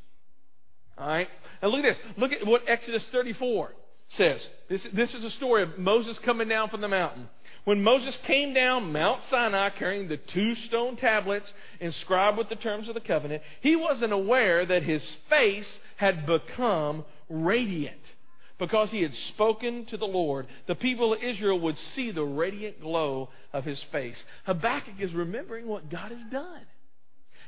All 0.97 1.07
right? 1.07 1.29
Now 1.63 1.69
look 1.69 1.85
at 1.85 1.95
this. 1.95 1.99
Look 2.17 2.33
at 2.33 2.47
what 2.47 2.63
Exodus 2.67 3.05
34 3.13 3.73
says. 4.11 4.47
This, 4.69 4.87
this 4.93 5.15
is 5.15 5.25
a 5.25 5.31
story 5.31 5.63
of 5.63 5.79
Moses 5.79 6.19
coming 6.25 6.49
down 6.49 6.69
from 6.71 6.81
the 6.81 6.89
mountain. 6.89 7.29
When 7.65 7.83
Moses 7.83 8.17
came 8.27 8.53
down 8.53 8.93
Mount 8.93 9.23
Sinai 9.31 9.71
carrying 9.71 10.09
the 10.09 10.19
two 10.19 10.55
stone 10.55 10.97
tablets 10.97 11.51
inscribed 11.81 12.37
with 12.37 12.51
the 12.51 12.57
terms 12.57 12.89
of 12.89 12.95
the 12.95 13.01
covenant, 13.01 13.43
he 13.63 13.75
wasn't 13.75 14.13
aware 14.13 14.67
that 14.67 14.83
his 14.83 15.03
face 15.31 15.79
had 15.97 16.27
become 16.27 17.05
radiant 17.31 18.01
because 18.59 18.91
he 18.91 19.03
had 19.03 19.15
spoken 19.15 19.87
to 19.87 19.97
the 19.97 20.05
Lord. 20.05 20.47
The 20.67 20.75
people 20.75 21.15
of 21.15 21.23
Israel 21.23 21.59
would 21.61 21.79
see 21.95 22.11
the 22.11 22.25
radiant 22.25 22.81
glow 22.81 23.31
of 23.53 23.65
his 23.65 23.83
face. 23.91 24.23
Habakkuk 24.45 25.01
is 25.01 25.13
remembering 25.15 25.67
what 25.67 25.91
God 25.91 26.13
has 26.13 26.31
done. 26.31 26.63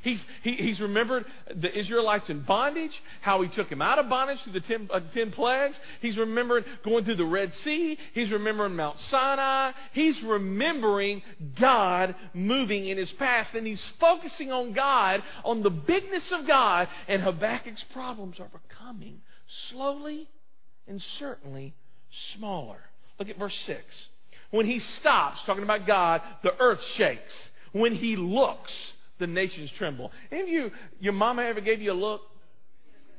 He's, 0.06 0.24
he, 0.44 0.52
he's 0.52 0.78
remembered 0.78 1.24
the 1.52 1.76
Israelites 1.76 2.30
in 2.30 2.42
bondage, 2.42 2.92
how 3.22 3.42
he 3.42 3.48
took 3.48 3.68
them 3.68 3.82
out 3.82 3.98
of 3.98 4.08
bondage 4.08 4.38
through 4.44 4.52
the 4.52 4.60
ten, 4.60 4.88
uh, 4.94 5.00
ten 5.12 5.32
plagues. 5.32 5.74
He's 6.00 6.16
remembered 6.16 6.64
going 6.84 7.04
through 7.04 7.16
the 7.16 7.24
Red 7.24 7.52
Sea. 7.64 7.98
He's 8.12 8.30
remembering 8.30 8.76
Mount 8.76 9.00
Sinai. 9.10 9.72
He's 9.94 10.16
remembering 10.22 11.22
God 11.60 12.14
moving 12.34 12.86
in 12.86 12.98
his 12.98 13.10
past. 13.18 13.56
And 13.56 13.66
he's 13.66 13.84
focusing 13.98 14.52
on 14.52 14.74
God, 14.74 15.24
on 15.44 15.64
the 15.64 15.70
bigness 15.70 16.30
of 16.30 16.46
God. 16.46 16.86
And 17.08 17.20
Habakkuk's 17.20 17.84
problems 17.92 18.38
are 18.38 18.48
becoming 18.68 19.22
slowly 19.70 20.28
and 20.86 21.02
certainly 21.18 21.74
smaller. 22.36 22.78
Look 23.18 23.28
at 23.28 23.40
verse 23.40 23.58
6. 23.66 23.82
When 24.52 24.66
he 24.66 24.78
stops 24.78 25.40
talking 25.46 25.64
about 25.64 25.84
God, 25.84 26.22
the 26.44 26.56
earth 26.60 26.84
shakes. 26.94 27.48
When 27.72 27.96
he 27.96 28.14
looks, 28.14 28.72
the 29.18 29.26
nations 29.26 29.70
tremble. 29.78 30.12
Any 30.30 30.42
of 30.42 30.48
you, 30.48 30.70
your 31.00 31.12
mama 31.12 31.42
ever 31.42 31.60
gave 31.60 31.80
you 31.80 31.92
a 31.92 31.94
look? 31.94 32.20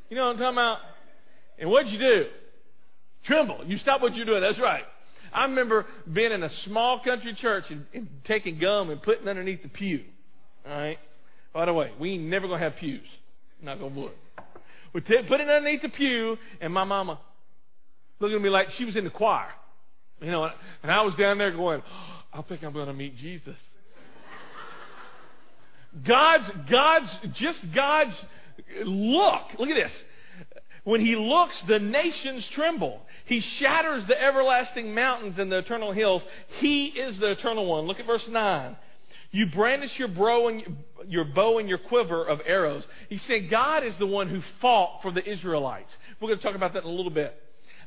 You 0.10 0.17
know 0.17 0.25
what 0.25 0.33
I'm 0.33 0.38
talking 0.38 0.53
about? 0.53 0.77
And 1.60 1.69
what'd 1.69 1.91
you 1.91 1.99
do? 1.99 2.25
Tremble. 3.25 3.63
You 3.65 3.77
stop 3.77 4.01
what 4.01 4.15
you're 4.15 4.25
doing. 4.25 4.41
That's 4.41 4.60
right. 4.60 4.83
I 5.33 5.43
remember 5.43 5.86
being 6.12 6.31
in 6.31 6.43
a 6.43 6.49
small 6.65 7.01
country 7.03 7.36
church 7.36 7.65
and, 7.69 7.86
and 7.93 8.07
taking 8.25 8.60
gum 8.60 8.89
and 8.89 9.01
putting 9.01 9.27
underneath 9.27 9.63
the 9.63 9.69
pew. 9.69 10.03
All 10.65 10.71
right. 10.71 10.97
By 11.53 11.65
the 11.65 11.73
way, 11.73 11.91
we 11.99 12.13
ain't 12.13 12.23
never 12.25 12.47
gonna 12.47 12.60
have 12.60 12.75
pews. 12.75 13.01
Not 13.62 13.79
gonna 13.79 13.99
wood. 13.99 14.13
We 14.93 15.01
t- 15.01 15.17
put 15.27 15.41
it 15.41 15.49
underneath 15.49 15.81
the 15.81 15.89
pew, 15.89 16.38
and 16.62 16.73
my 16.73 16.83
mama 16.83 17.19
looked 18.19 18.33
at 18.33 18.41
me 18.41 18.49
like 18.49 18.67
she 18.77 18.86
was 18.86 18.95
in 18.95 19.03
the 19.03 19.10
choir. 19.10 19.49
You 20.21 20.31
know, 20.31 20.49
and 20.81 20.91
I 20.91 21.01
was 21.01 21.13
down 21.15 21.38
there 21.38 21.51
going, 21.51 21.81
oh, 21.86 22.23
I 22.33 22.41
think 22.43 22.63
I'm 22.63 22.73
to 22.73 22.93
meet 22.93 23.15
Jesus. 23.17 23.55
God's, 26.05 26.49
God's, 26.69 27.17
just 27.33 27.60
God's 27.73 28.25
look. 28.83 29.43
Look 29.60 29.69
at 29.69 29.75
this. 29.75 30.03
When 30.83 31.01
he 31.01 31.15
looks, 31.15 31.62
the 31.67 31.79
nations 31.79 32.47
tremble. 32.53 33.01
He 33.25 33.41
shatters 33.41 34.05
the 34.07 34.21
everlasting 34.21 34.95
mountains 34.95 35.38
and 35.38 35.51
the 35.51 35.57
eternal 35.57 35.91
hills. 35.91 36.23
He 36.60 36.88
is 36.88 37.19
the 37.19 37.31
eternal 37.31 37.65
one. 37.65 37.86
Look 37.86 37.99
at 37.99 38.05
verse 38.05 38.25
9. 38.29 38.77
You 39.31 39.47
brandish 39.47 39.99
your 39.99 40.07
bow 40.07 40.47
and 40.47 40.77
your 41.07 41.25
bow 41.25 41.60
and 41.60 41.67
your 41.67 41.77
quiver 41.77 42.25
of 42.25 42.39
arrows. 42.45 42.86
He 43.10 43.17
said 43.17 43.49
God 43.49 43.83
is 43.83 43.97
the 43.97 44.07
one 44.07 44.29
who 44.29 44.41
fought 44.62 45.01
for 45.01 45.12
the 45.12 45.29
Israelites. 45.29 45.93
We're 46.21 46.29
going 46.29 46.39
to 46.39 46.43
talk 46.43 46.55
about 46.55 46.73
that 46.73 46.83
in 46.83 46.89
a 46.89 46.93
little 46.93 47.12
bit. 47.12 47.36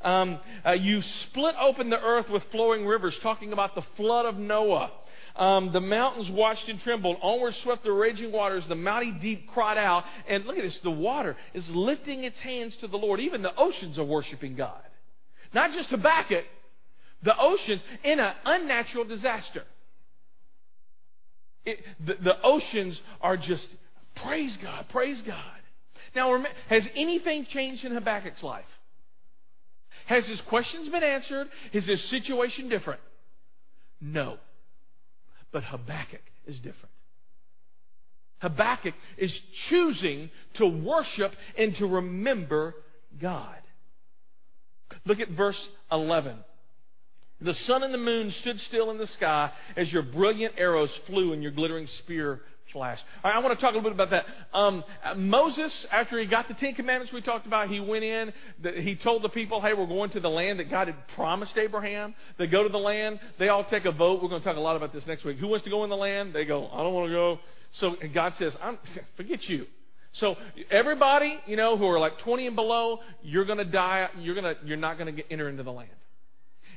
Um, 0.02 0.38
uh, 0.64 0.72
you 0.72 1.00
split 1.02 1.54
open 1.60 1.90
the 1.90 2.00
earth 2.00 2.28
with 2.30 2.42
flowing 2.50 2.86
rivers, 2.86 3.18
talking 3.22 3.52
about 3.52 3.74
the 3.74 3.82
flood 3.96 4.26
of 4.26 4.36
Noah. 4.36 4.90
Um, 5.36 5.72
the 5.72 5.80
mountains 5.80 6.30
watched 6.30 6.68
and 6.68 6.80
trembled. 6.80 7.16
Onward 7.22 7.54
swept 7.62 7.84
the 7.84 7.92
raging 7.92 8.32
waters. 8.32 8.64
The 8.68 8.74
mighty 8.74 9.12
deep 9.12 9.48
cried 9.48 9.78
out. 9.78 10.04
And 10.28 10.44
look 10.44 10.56
at 10.56 10.62
this. 10.62 10.78
The 10.82 10.90
water 10.90 11.36
is 11.54 11.68
lifting 11.70 12.24
its 12.24 12.38
hands 12.40 12.76
to 12.80 12.88
the 12.88 12.96
Lord. 12.96 13.20
Even 13.20 13.42
the 13.42 13.54
oceans 13.56 13.98
are 13.98 14.04
worshiping 14.04 14.56
God. 14.56 14.82
Not 15.52 15.72
just 15.72 15.88
Habakkuk, 15.90 16.44
the 17.22 17.36
oceans 17.38 17.80
in 18.04 18.20
an 18.20 18.32
unnatural 18.44 19.04
disaster. 19.04 19.64
It, 21.64 21.78
the, 22.04 22.14
the 22.22 22.42
oceans 22.42 22.98
are 23.20 23.36
just, 23.36 23.66
praise 24.22 24.56
God, 24.62 24.86
praise 24.90 25.20
God. 25.26 25.44
Now, 26.14 26.42
has 26.68 26.86
anything 26.96 27.46
changed 27.50 27.84
in 27.84 27.92
Habakkuk's 27.92 28.42
life? 28.42 28.64
Has 30.06 30.26
his 30.26 30.40
questions 30.48 30.88
been 30.88 31.04
answered? 31.04 31.46
Is 31.72 31.86
his 31.86 32.02
situation 32.10 32.68
different? 32.68 33.00
No. 34.00 34.38
But 35.52 35.64
Habakkuk 35.64 36.22
is 36.46 36.56
different. 36.56 36.94
Habakkuk 38.40 38.94
is 39.18 39.38
choosing 39.68 40.30
to 40.54 40.66
worship 40.66 41.32
and 41.58 41.74
to 41.76 41.86
remember 41.86 42.74
God. 43.20 43.56
Look 45.04 45.20
at 45.20 45.30
verse 45.30 45.68
11. 45.92 46.36
The 47.42 47.54
sun 47.54 47.82
and 47.82 47.92
the 47.92 47.98
moon 47.98 48.30
stood 48.40 48.58
still 48.60 48.90
in 48.90 48.98
the 48.98 49.06
sky 49.06 49.50
as 49.76 49.92
your 49.92 50.02
brilliant 50.02 50.54
arrows 50.58 50.94
flew 51.06 51.32
and 51.32 51.42
your 51.42 51.52
glittering 51.52 51.86
spear 52.02 52.42
flash. 52.72 52.98
I 53.22 53.38
want 53.40 53.58
to 53.58 53.60
talk 53.60 53.72
a 53.72 53.76
little 53.76 53.90
bit 53.90 53.92
about 53.92 54.10
that. 54.10 54.24
Um, 54.56 54.84
Moses, 55.16 55.86
after 55.90 56.18
he 56.18 56.26
got 56.26 56.48
the 56.48 56.54
Ten 56.54 56.74
Commandments 56.74 57.12
we 57.12 57.20
talked 57.20 57.46
about, 57.46 57.68
he 57.68 57.80
went 57.80 58.04
in. 58.04 58.32
The, 58.62 58.72
he 58.72 58.96
told 58.96 59.22
the 59.22 59.28
people, 59.28 59.60
"Hey, 59.60 59.74
we're 59.74 59.86
going 59.86 60.10
to 60.10 60.20
the 60.20 60.28
land 60.28 60.58
that 60.60 60.70
God 60.70 60.88
had 60.88 60.96
promised 61.14 61.56
Abraham." 61.56 62.14
They 62.38 62.46
go 62.46 62.62
to 62.62 62.68
the 62.68 62.78
land. 62.78 63.20
They 63.38 63.48
all 63.48 63.64
take 63.64 63.84
a 63.84 63.92
vote. 63.92 64.22
We're 64.22 64.28
going 64.28 64.42
to 64.42 64.46
talk 64.46 64.56
a 64.56 64.60
lot 64.60 64.76
about 64.76 64.92
this 64.92 65.06
next 65.06 65.24
week. 65.24 65.38
Who 65.38 65.48
wants 65.48 65.64
to 65.64 65.70
go 65.70 65.84
in 65.84 65.90
the 65.90 65.96
land? 65.96 66.34
They 66.34 66.44
go, 66.44 66.68
"I 66.72 66.82
don't 66.82 66.94
want 66.94 67.08
to 67.08 67.12
go." 67.14 67.38
So 67.72 67.96
God 68.12 68.34
says, 68.38 68.54
I'm, 68.62 68.78
"Forget 69.16 69.48
you." 69.48 69.66
So 70.14 70.36
everybody, 70.70 71.38
you 71.46 71.56
know, 71.56 71.76
who 71.76 71.86
are 71.86 72.00
like 72.00 72.18
20 72.24 72.48
and 72.48 72.56
below, 72.56 72.98
you're 73.22 73.44
going 73.44 73.58
to 73.58 73.64
die. 73.64 74.08
You're 74.18 74.34
going 74.34 74.56
to, 74.56 74.66
you're 74.66 74.76
not 74.76 74.98
going 74.98 75.14
to 75.14 75.32
enter 75.32 75.48
into 75.48 75.62
the 75.62 75.70
land. 75.70 75.90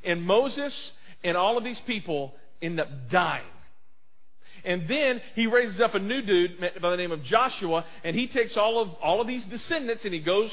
And 0.03 0.21
Moses 0.21 0.91
and 1.23 1.35
all 1.35 1.57
of 1.57 1.63
these 1.63 1.79
people 1.87 2.33
end 2.61 2.79
up 2.79 2.87
dying. 3.09 3.43
And 4.65 4.87
then 4.87 5.21
he 5.35 5.47
raises 5.47 5.79
up 5.81 5.93
a 5.93 5.99
new 5.99 6.21
dude 6.21 6.51
by 6.81 6.89
the 6.89 6.97
name 6.97 7.11
of 7.11 7.23
Joshua, 7.23 7.85
and 8.03 8.15
he 8.15 8.27
takes 8.27 8.55
all 8.55 8.81
of 8.81 8.89
all 9.01 9.19
of 9.19 9.27
these 9.27 9.43
descendants, 9.45 10.05
and 10.05 10.13
he 10.13 10.21
goes 10.21 10.51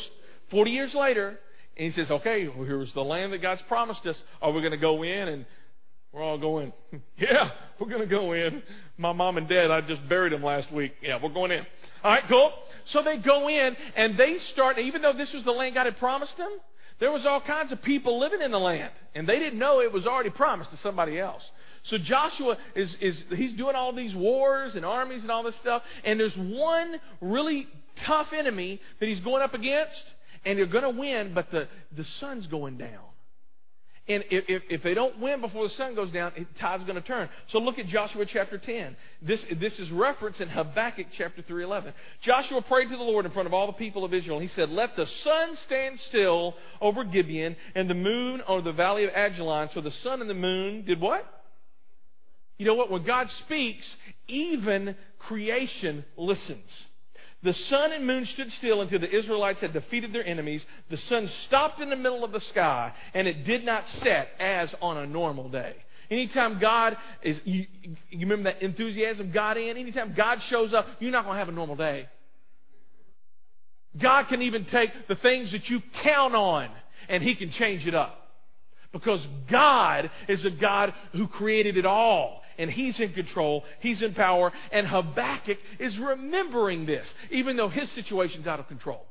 40 0.50 0.70
years 0.70 0.94
later, 0.94 1.38
and 1.76 1.86
he 1.86 1.90
says, 1.90 2.10
"Okay, 2.10 2.48
well, 2.48 2.64
here's 2.64 2.92
the 2.92 3.04
land 3.04 3.32
that 3.32 3.40
God's 3.40 3.62
promised 3.68 4.04
us. 4.06 4.16
Are 4.42 4.50
we 4.50 4.60
going 4.60 4.72
to 4.72 4.78
go 4.78 5.02
in?" 5.04 5.28
And 5.28 5.46
we're 6.12 6.22
all 6.22 6.38
going, 6.38 6.72
"Yeah, 7.16 7.50
we're 7.78 7.88
going 7.88 8.00
to 8.00 8.06
go 8.06 8.32
in." 8.32 8.62
My 8.98 9.12
mom 9.12 9.36
and 9.36 9.48
dad, 9.48 9.70
I 9.70 9.80
just 9.80 10.06
buried 10.08 10.32
them 10.32 10.42
last 10.42 10.72
week. 10.72 10.92
Yeah, 11.02 11.18
we're 11.22 11.32
going 11.32 11.52
in. 11.52 11.64
All 12.02 12.10
right, 12.10 12.24
cool. 12.28 12.52
So 12.86 13.02
they 13.02 13.18
go 13.18 13.48
in, 13.48 13.76
and 13.96 14.18
they 14.18 14.38
start. 14.52 14.78
Even 14.78 15.02
though 15.02 15.12
this 15.12 15.32
was 15.32 15.44
the 15.44 15.52
land 15.52 15.74
God 15.74 15.86
had 15.86 15.98
promised 15.98 16.36
them, 16.36 16.50
there 16.98 17.12
was 17.12 17.24
all 17.24 17.40
kinds 17.40 17.70
of 17.72 17.82
people 17.82 18.18
living 18.18 18.42
in 18.42 18.50
the 18.50 18.58
land, 18.58 18.90
and 19.14 19.26
they 19.28 19.38
didn't 19.38 19.58
know 19.58 19.80
it 19.80 19.92
was 19.92 20.06
already 20.06 20.30
promised 20.30 20.70
to 20.70 20.76
somebody 20.78 21.18
else. 21.18 21.42
So 21.84 21.98
Joshua 21.98 22.58
is, 22.74 22.94
is 23.00 23.24
he's 23.34 23.54
doing 23.54 23.74
all 23.74 23.92
these 23.92 24.14
wars 24.14 24.76
and 24.76 24.84
armies 24.84 25.22
and 25.22 25.30
all 25.30 25.42
this 25.42 25.56
stuff, 25.56 25.82
and 26.04 26.20
there's 26.20 26.36
one 26.36 27.00
really 27.20 27.66
tough 28.04 28.32
enemy 28.32 28.80
that 28.98 29.08
he's 29.08 29.20
going 29.20 29.42
up 29.42 29.54
against, 29.54 30.14
and 30.44 30.58
they're 30.58 30.66
going 30.66 30.84
to 30.84 30.90
win, 30.90 31.32
but 31.34 31.50
the, 31.50 31.68
the 31.96 32.04
sun's 32.04 32.46
going 32.46 32.76
down. 32.76 33.04
And 34.08 34.24
if, 34.28 34.44
if, 34.48 34.62
if, 34.68 34.82
they 34.82 34.94
don't 34.94 35.20
win 35.20 35.40
before 35.40 35.68
the 35.68 35.74
sun 35.74 35.94
goes 35.94 36.10
down, 36.10 36.32
the 36.36 36.44
tide's 36.58 36.82
going 36.82 36.96
to 37.00 37.06
turn. 37.06 37.28
So 37.48 37.60
look 37.60 37.78
at 37.78 37.86
Joshua 37.86 38.26
chapter 38.26 38.58
10. 38.58 38.96
This, 39.22 39.44
this 39.56 39.78
is 39.78 39.88
referenced 39.92 40.40
in 40.40 40.48
Habakkuk 40.48 41.06
chapter 41.16 41.42
3.11. 41.42 41.92
Joshua 42.22 42.60
prayed 42.62 42.88
to 42.88 42.96
the 42.96 43.04
Lord 43.04 43.24
in 43.24 43.30
front 43.30 43.46
of 43.46 43.54
all 43.54 43.68
the 43.68 43.74
people 43.74 44.04
of 44.04 44.12
Israel. 44.12 44.40
He 44.40 44.48
said, 44.48 44.68
Let 44.68 44.96
the 44.96 45.06
sun 45.06 45.54
stand 45.64 46.00
still 46.00 46.56
over 46.80 47.04
Gibeon 47.04 47.54
and 47.76 47.88
the 47.88 47.94
moon 47.94 48.42
over 48.48 48.62
the 48.62 48.72
valley 48.72 49.04
of 49.04 49.10
Ajalon. 49.10 49.72
So 49.72 49.80
the 49.80 49.92
sun 49.92 50.20
and 50.20 50.28
the 50.28 50.34
moon 50.34 50.84
did 50.84 51.00
what? 51.00 51.24
You 52.60 52.66
know 52.66 52.74
what? 52.74 52.90
When 52.90 53.04
God 53.04 53.26
speaks, 53.46 53.96
even 54.28 54.94
creation 55.18 56.04
listens. 56.18 56.68
The 57.42 57.54
sun 57.54 57.90
and 57.92 58.06
moon 58.06 58.26
stood 58.26 58.52
still 58.52 58.82
until 58.82 58.98
the 58.98 59.10
Israelites 59.10 59.60
had 59.60 59.72
defeated 59.72 60.12
their 60.12 60.26
enemies. 60.26 60.62
The 60.90 60.98
sun 60.98 61.26
stopped 61.46 61.80
in 61.80 61.88
the 61.88 61.96
middle 61.96 62.22
of 62.22 62.32
the 62.32 62.40
sky, 62.40 62.92
and 63.14 63.26
it 63.26 63.46
did 63.46 63.64
not 63.64 63.88
set 63.88 64.28
as 64.38 64.74
on 64.82 64.98
a 64.98 65.06
normal 65.06 65.48
day. 65.48 65.74
Anytime 66.10 66.58
God 66.60 66.98
is, 67.22 67.40
you, 67.44 67.64
you 68.10 68.28
remember 68.28 68.52
that 68.52 68.60
enthusiasm 68.60 69.32
God 69.32 69.56
in? 69.56 69.78
Anytime 69.78 70.12
God 70.14 70.42
shows 70.50 70.74
up, 70.74 70.86
you're 70.98 71.12
not 71.12 71.24
going 71.24 71.36
to 71.36 71.38
have 71.38 71.48
a 71.48 71.52
normal 71.52 71.76
day. 71.76 72.10
God 73.98 74.24
can 74.28 74.42
even 74.42 74.66
take 74.66 74.90
the 75.08 75.14
things 75.14 75.50
that 75.52 75.66
you 75.70 75.80
count 76.02 76.34
on, 76.34 76.68
and 77.08 77.22
He 77.22 77.36
can 77.36 77.52
change 77.52 77.86
it 77.86 77.94
up. 77.94 78.18
Because 78.92 79.26
God 79.50 80.10
is 80.28 80.44
a 80.44 80.50
God 80.50 80.92
who 81.12 81.26
created 81.26 81.78
it 81.78 81.86
all 81.86 82.40
and 82.60 82.70
He's 82.70 83.00
in 83.00 83.12
control, 83.12 83.64
He's 83.80 84.02
in 84.02 84.14
power, 84.14 84.52
and 84.70 84.86
Habakkuk 84.86 85.58
is 85.78 85.98
remembering 85.98 86.86
this, 86.86 87.12
even 87.30 87.56
though 87.56 87.68
his 87.68 87.90
situation's 87.92 88.46
out 88.46 88.60
of 88.60 88.68
control. 88.68 89.06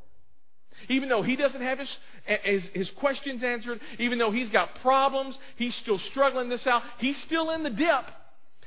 Even 0.87 1.09
though 1.09 1.21
he 1.21 1.35
doesn't 1.35 1.61
have 1.61 1.79
his, 1.79 1.97
his, 2.43 2.69
his 2.73 2.91
questions 2.91 3.43
answered, 3.43 3.81
even 3.97 4.17
though 4.17 4.31
he's 4.31 4.49
got 4.49 4.75
problems, 4.81 5.37
he's 5.57 5.75
still 5.75 5.99
struggling 5.99 6.47
this 6.47 6.65
out, 6.65 6.83
he's 6.99 7.21
still 7.23 7.49
in 7.51 7.63
the 7.63 7.69
dip. 7.69 8.05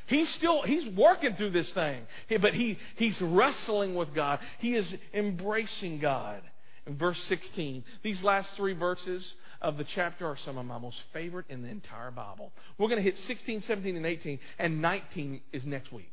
He's 0.08 0.28
still 0.34 0.62
he's 0.62 0.84
working 0.94 1.36
through 1.36 1.52
this 1.52 1.72
thing. 1.72 2.02
But 2.28 2.52
he 2.52 2.78
he's 2.96 3.18
wrestling 3.22 3.94
with 3.94 4.14
God. 4.14 4.40
He 4.58 4.74
is 4.74 4.94
embracing 5.14 6.00
God. 6.00 6.42
Verse 6.88 7.20
16, 7.28 7.84
these 8.02 8.20
last 8.24 8.48
three 8.56 8.72
verses 8.72 9.34
of 9.60 9.76
the 9.76 9.84
chapter 9.94 10.26
are 10.26 10.36
some 10.44 10.58
of 10.58 10.66
my 10.66 10.78
most 10.78 10.96
favorite 11.12 11.46
in 11.48 11.62
the 11.62 11.68
entire 11.68 12.10
Bible. 12.10 12.50
We're 12.76 12.88
going 12.88 13.02
to 13.02 13.08
hit 13.08 13.16
16, 13.26 13.60
17, 13.60 13.96
and 13.96 14.04
18, 14.04 14.38
and 14.58 14.82
19 14.82 15.40
is 15.52 15.64
next 15.64 15.92
week. 15.92 16.10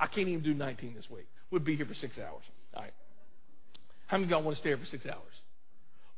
I 0.00 0.06
can't 0.06 0.26
even 0.26 0.42
do 0.42 0.52
19 0.52 0.94
this 0.94 1.08
week. 1.08 1.28
We'd 1.52 1.64
be 1.64 1.76
here 1.76 1.86
for 1.86 1.94
six 1.94 2.18
hours. 2.18 2.42
All 2.74 2.82
right. 2.82 2.92
How 4.08 4.16
many 4.16 4.24
of 4.24 4.30
y'all 4.30 4.42
want 4.42 4.56
to 4.56 4.60
stay 4.60 4.70
here 4.70 4.78
for 4.78 4.86
six 4.86 5.06
hours? 5.06 5.32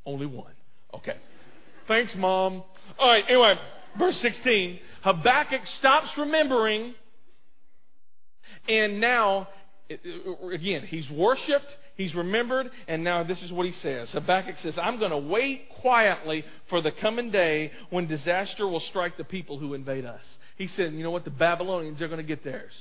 Only 0.07 0.25
one. 0.25 0.55
Okay. 0.95 1.17
Thanks, 1.87 2.15
Mom. 2.17 2.63
All 2.99 3.09
right, 3.11 3.25
anyway, 3.29 3.55
verse 3.99 4.17
16. 4.23 4.79
Habakkuk 5.03 5.61
stops 5.79 6.09
remembering, 6.17 6.95
and 8.69 9.01
now, 9.01 9.49
uh, 9.91 9.95
uh, 10.45 10.49
again, 10.49 10.87
he's 10.87 11.11
worshiped, 11.11 11.67
He's 11.97 12.15
remembered, 12.15 12.71
and 12.89 13.05
now 13.05 13.23
this 13.23 13.43
is 13.43 13.53
what 13.53 13.67
he 13.67 13.73
says. 13.73 14.11
Habakkuk 14.13 14.57
says, 14.59 14.79
I'm 14.79 14.99
going 14.99 15.11
to 15.11 15.19
wait 15.19 15.69
quietly 15.81 16.45
for 16.71 16.81
the 16.81 16.91
coming 16.91 17.31
day 17.31 17.71
when 17.91 18.07
disaster 18.07 18.67
will 18.67 18.81
strike 18.81 19.17
the 19.17 19.25
people 19.25 19.59
who 19.59 19.75
invade 19.75 20.07
us. 20.07 20.23
He 20.57 20.69
said, 20.69 20.93
You 20.93 21.03
know 21.03 21.11
what? 21.11 21.25
The 21.25 21.31
Babylonians, 21.31 21.99
they're 21.99 22.09
going 22.09 22.19
to 22.19 22.27
get 22.27 22.45
theirs. 22.45 22.73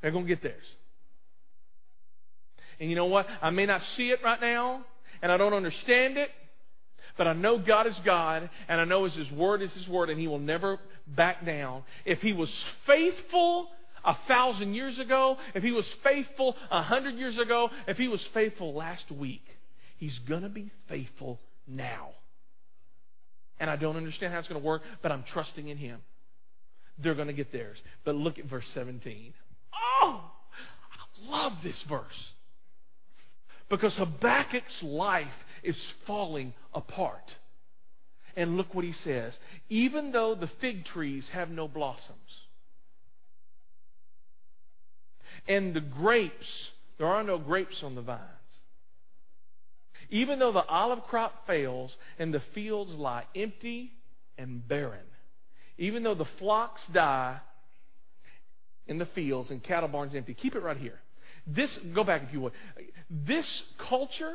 They're 0.00 0.10
going 0.10 0.24
to 0.24 0.28
get 0.28 0.42
theirs. 0.42 0.64
And 2.80 2.88
you 2.90 2.96
know 2.96 3.06
what? 3.06 3.26
I 3.42 3.50
may 3.50 3.66
not 3.66 3.82
see 3.96 4.10
it 4.10 4.20
right 4.22 4.40
now, 4.40 4.84
and 5.22 5.30
I 5.30 5.36
don't 5.36 5.54
understand 5.54 6.16
it, 6.16 6.30
but 7.18 7.26
I 7.26 7.32
know 7.32 7.58
God 7.58 7.86
is 7.86 7.98
God, 8.04 8.48
and 8.68 8.80
I 8.80 8.84
know 8.84 9.04
His 9.04 9.30
Word 9.32 9.62
is 9.62 9.72
His 9.74 9.88
Word, 9.88 10.10
and 10.10 10.20
He 10.20 10.28
will 10.28 10.38
never 10.38 10.78
back 11.06 11.44
down. 11.44 11.82
If 12.04 12.20
He 12.20 12.32
was 12.32 12.52
faithful 12.86 13.68
a 14.06 14.16
thousand 14.28 14.74
years 14.74 14.98
ago, 14.98 15.36
if 15.54 15.62
he 15.62 15.72
was 15.72 15.84
faithful 16.02 16.56
a 16.70 16.82
hundred 16.82 17.16
years 17.16 17.38
ago, 17.38 17.68
if 17.88 17.96
he 17.96 18.08
was 18.08 18.24
faithful 18.32 18.72
last 18.72 19.10
week, 19.10 19.44
he's 19.98 20.18
going 20.28 20.42
to 20.42 20.48
be 20.48 20.70
faithful 20.88 21.40
now. 21.66 22.10
And 23.58 23.68
I 23.68 23.76
don't 23.76 23.96
understand 23.96 24.32
how 24.32 24.38
it's 24.38 24.48
going 24.48 24.60
to 24.60 24.66
work, 24.66 24.82
but 25.02 25.10
I'm 25.10 25.24
trusting 25.32 25.66
in 25.66 25.76
him. 25.76 26.00
They're 27.02 27.14
going 27.14 27.26
to 27.26 27.34
get 27.34 27.52
theirs. 27.52 27.78
But 28.04 28.14
look 28.14 28.38
at 28.38 28.46
verse 28.46 28.66
17. 28.74 29.34
Oh, 30.02 30.30
I 30.92 31.30
love 31.30 31.52
this 31.62 31.82
verse. 31.88 32.04
Because 33.68 33.94
Habakkuk's 33.96 34.82
life 34.82 35.26
is 35.62 35.76
falling 36.06 36.54
apart. 36.72 37.34
And 38.36 38.56
look 38.56 38.74
what 38.74 38.84
he 38.84 38.92
says. 38.92 39.36
Even 39.68 40.12
though 40.12 40.34
the 40.34 40.50
fig 40.60 40.84
trees 40.84 41.28
have 41.32 41.48
no 41.48 41.66
blossoms, 41.66 42.45
And 45.48 45.74
the 45.74 45.80
grapes, 45.80 46.70
there 46.98 47.06
are 47.06 47.22
no 47.22 47.38
grapes 47.38 47.82
on 47.82 47.94
the 47.94 48.02
vines. 48.02 48.22
Even 50.10 50.38
though 50.38 50.52
the 50.52 50.64
olive 50.64 51.02
crop 51.04 51.46
fails 51.46 51.94
and 52.18 52.32
the 52.32 52.42
fields 52.54 52.92
lie 52.92 53.24
empty 53.34 53.92
and 54.38 54.66
barren, 54.66 55.04
even 55.78 56.02
though 56.02 56.14
the 56.14 56.26
flocks 56.38 56.80
die 56.92 57.38
in 58.86 58.98
the 58.98 59.06
fields 59.06 59.50
and 59.50 59.62
cattle 59.62 59.88
barns 59.88 60.14
empty, 60.14 60.34
keep 60.34 60.54
it 60.54 60.62
right 60.62 60.76
here. 60.76 61.00
This, 61.46 61.76
go 61.94 62.04
back 62.04 62.22
if 62.22 62.32
you 62.32 62.40
would. 62.40 62.52
This 63.10 63.62
culture 63.88 64.34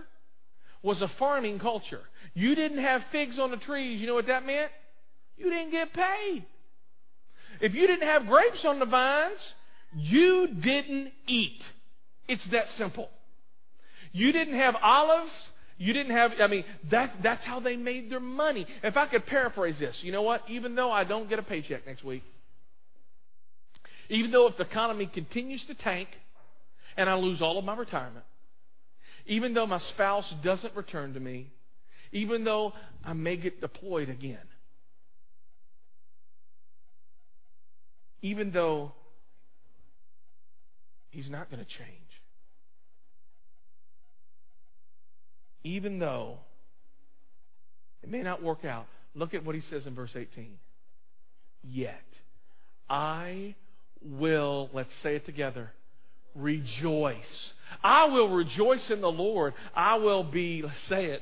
was 0.84 1.02
a 1.02 1.12
farming 1.20 1.60
culture. 1.60 2.02
You 2.34 2.56
didn't 2.56 2.82
have 2.82 3.02
figs 3.12 3.38
on 3.40 3.52
the 3.52 3.58
trees. 3.58 4.00
You 4.02 4.08
know 4.08 4.14
what 4.14 4.28
that 4.28 4.46
meant? 4.46 4.72
You 5.38 5.50
didn't 5.50 5.72
get 5.72 5.94
paid. 5.94 6.46
If 7.60 7.74
you 7.74 7.88
didn't 7.88 8.08
have 8.08 8.26
grapes 8.26 8.64
on 8.66 8.80
the 8.80 8.86
vines, 8.86 9.54
you 9.96 10.48
didn't 10.62 11.12
eat. 11.28 11.62
It's 12.28 12.48
that 12.52 12.68
simple. 12.78 13.10
You 14.12 14.32
didn't 14.32 14.58
have 14.58 14.76
olives. 14.82 15.32
You 15.78 15.94
didn't 15.94 16.16
have, 16.16 16.32
I 16.40 16.48
mean, 16.48 16.64
that's, 16.92 17.12
that's 17.24 17.44
how 17.44 17.60
they 17.60 17.76
made 17.76 18.12
their 18.12 18.20
money. 18.20 18.68
If 18.84 18.98
I 18.98 19.08
could 19.08 19.26
paraphrase 19.26 19.80
this, 19.80 19.98
you 20.02 20.12
know 20.12 20.22
what? 20.22 20.44
Even 20.48 20.76
though 20.76 20.92
I 20.92 21.04
don't 21.04 21.28
get 21.28 21.40
a 21.40 21.44
paycheck 21.44 21.88
next 21.88 22.04
week, 22.04 22.24
even 24.10 24.32
though 24.32 24.48
if 24.48 24.58
the 24.58 24.64
economy 24.64 25.10
continues 25.12 25.66
to 25.66 25.74
tank 25.74 26.10
and 26.98 27.10
I 27.10 27.16
lose 27.16 27.42
all 27.42 27.58
of 27.58 27.66
my 27.66 27.76
retirement, 27.76 28.26
even 29.26 29.54
though 29.54 29.66
my 29.66 29.80
spouse 29.80 30.32
doesn't 30.44 30.76
return 30.76 31.14
to 31.16 31.20
me, 31.20 31.48
even 32.12 32.44
though 32.44 32.74
I 33.04 33.14
may 33.14 33.38
get 33.38 33.62
deployed 33.62 34.10
again, 34.10 34.38
even 38.22 38.52
though 38.52 38.92
He's 41.12 41.30
not 41.30 41.52
going 41.52 41.64
to 41.64 41.70
change. 41.70 41.90
Even 45.64 46.00
though 46.00 46.40
it 48.02 48.10
may 48.10 48.24
not 48.24 48.42
work 48.42 48.66
out, 48.66 48.88
look 49.14 49.34
at 49.34 49.46
what 49.46 49.54
he 49.54 49.62
says 49.62 49.86
in 49.86 49.94
verse 49.94 50.12
18. 50.16 50.58
Yet 51.64 52.02
I 52.90 53.56
will, 54.02 54.70
let's 54.74 54.90
say 55.04 55.16
it 55.16 55.26
together, 55.26 55.72
rejoice. 56.34 57.52
I 57.84 58.06
will 58.06 58.30
rejoice 58.34 58.90
in 58.90 59.02
the 59.02 59.12
Lord. 59.12 59.54
I 59.76 59.98
will 59.98 60.24
be, 60.24 60.64
let's 60.64 60.88
say 60.90 61.06
it, 61.06 61.22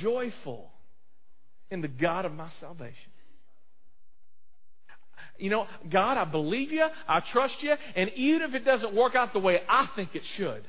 joyful 0.00 0.70
in 1.70 1.82
the 1.82 1.88
God 1.88 2.24
of 2.24 2.32
my 2.32 2.50
salvation. 2.58 3.12
You 5.38 5.50
know, 5.50 5.66
God, 5.88 6.18
I 6.18 6.24
believe 6.24 6.72
you, 6.72 6.86
I 7.06 7.20
trust 7.20 7.62
you, 7.62 7.74
and 7.94 8.10
even 8.16 8.42
if 8.42 8.54
it 8.54 8.64
doesn't 8.64 8.94
work 8.94 9.14
out 9.14 9.32
the 9.32 9.38
way 9.38 9.60
I 9.68 9.88
think 9.94 10.14
it 10.14 10.22
should, 10.36 10.64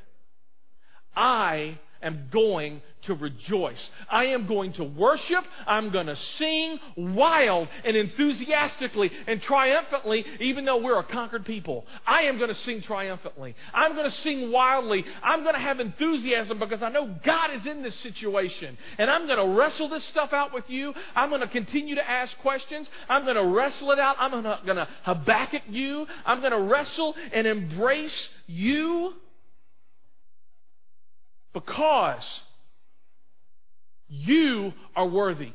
I 1.16 1.80
am 2.02 2.30
going 2.32 2.82
to 3.04 3.14
rejoice. 3.14 3.90
I 4.10 4.26
am 4.26 4.46
going 4.46 4.74
to 4.74 4.84
worship. 4.84 5.46
I'm 5.66 5.90
going 5.90 6.08
to 6.08 6.16
sing 6.16 6.80
wild 6.98 7.70
and 7.86 7.96
enthusiastically 7.96 9.12
and 9.28 9.42
triumphantly, 9.42 10.26
even 10.40 10.66
though 10.66 10.78
we're 10.78 11.00
a 11.00 11.04
conquered 11.04 11.46
people. 11.46 11.86
I 12.06 12.24
am 12.24 12.38
going 12.38 12.50
to 12.50 12.56
sing 12.56 12.82
triumphantly. 12.82 13.56
I'm 13.74 13.94
going 13.96 14.10
to 14.10 14.18
sing 14.18 14.52
wildly. 14.52 15.06
I'm 15.24 15.44
going 15.44 15.56
to 15.56 15.62
have 15.62 15.80
enthusiasm 15.80 16.60
because 16.60 16.84
I 16.84 16.90
know 16.90 17.16
God 17.24 17.52
is 17.54 17.66
in 17.66 17.84
this 17.84 17.96
situation. 18.00 18.78
And 18.98 19.10
I'm 19.10 19.28
going 19.28 19.40
to 19.40 19.58
wrestle 19.58 19.90
this 19.90 20.04
stuff 20.06 20.34
out 20.34 20.54
with 20.54 20.70
you. 20.70 20.94
I'm 21.16 21.30
going 21.30 21.42
to 21.42 21.48
continue 21.48 21.96
to 21.96 22.10
ask 22.10 22.38
questions. 22.40 22.90
I'm 23.08 23.24
going 23.24 23.36
to 23.36 23.46
wrestle 23.46 23.92
it 23.92 24.00
out. 24.00 24.18
I'm 24.20 24.32
going 24.32 24.44
to 24.44 24.88
Habakkuk 25.04 25.64
you. 25.70 26.06
I'm 26.26 26.42
going 26.42 26.52
to 26.52 26.60
wrestle 26.60 27.16
and 27.34 27.48
embrace 27.48 28.30
you 28.48 29.14
because 31.54 32.24
you 34.08 34.74
are 34.96 35.08
worthy. 35.08 35.52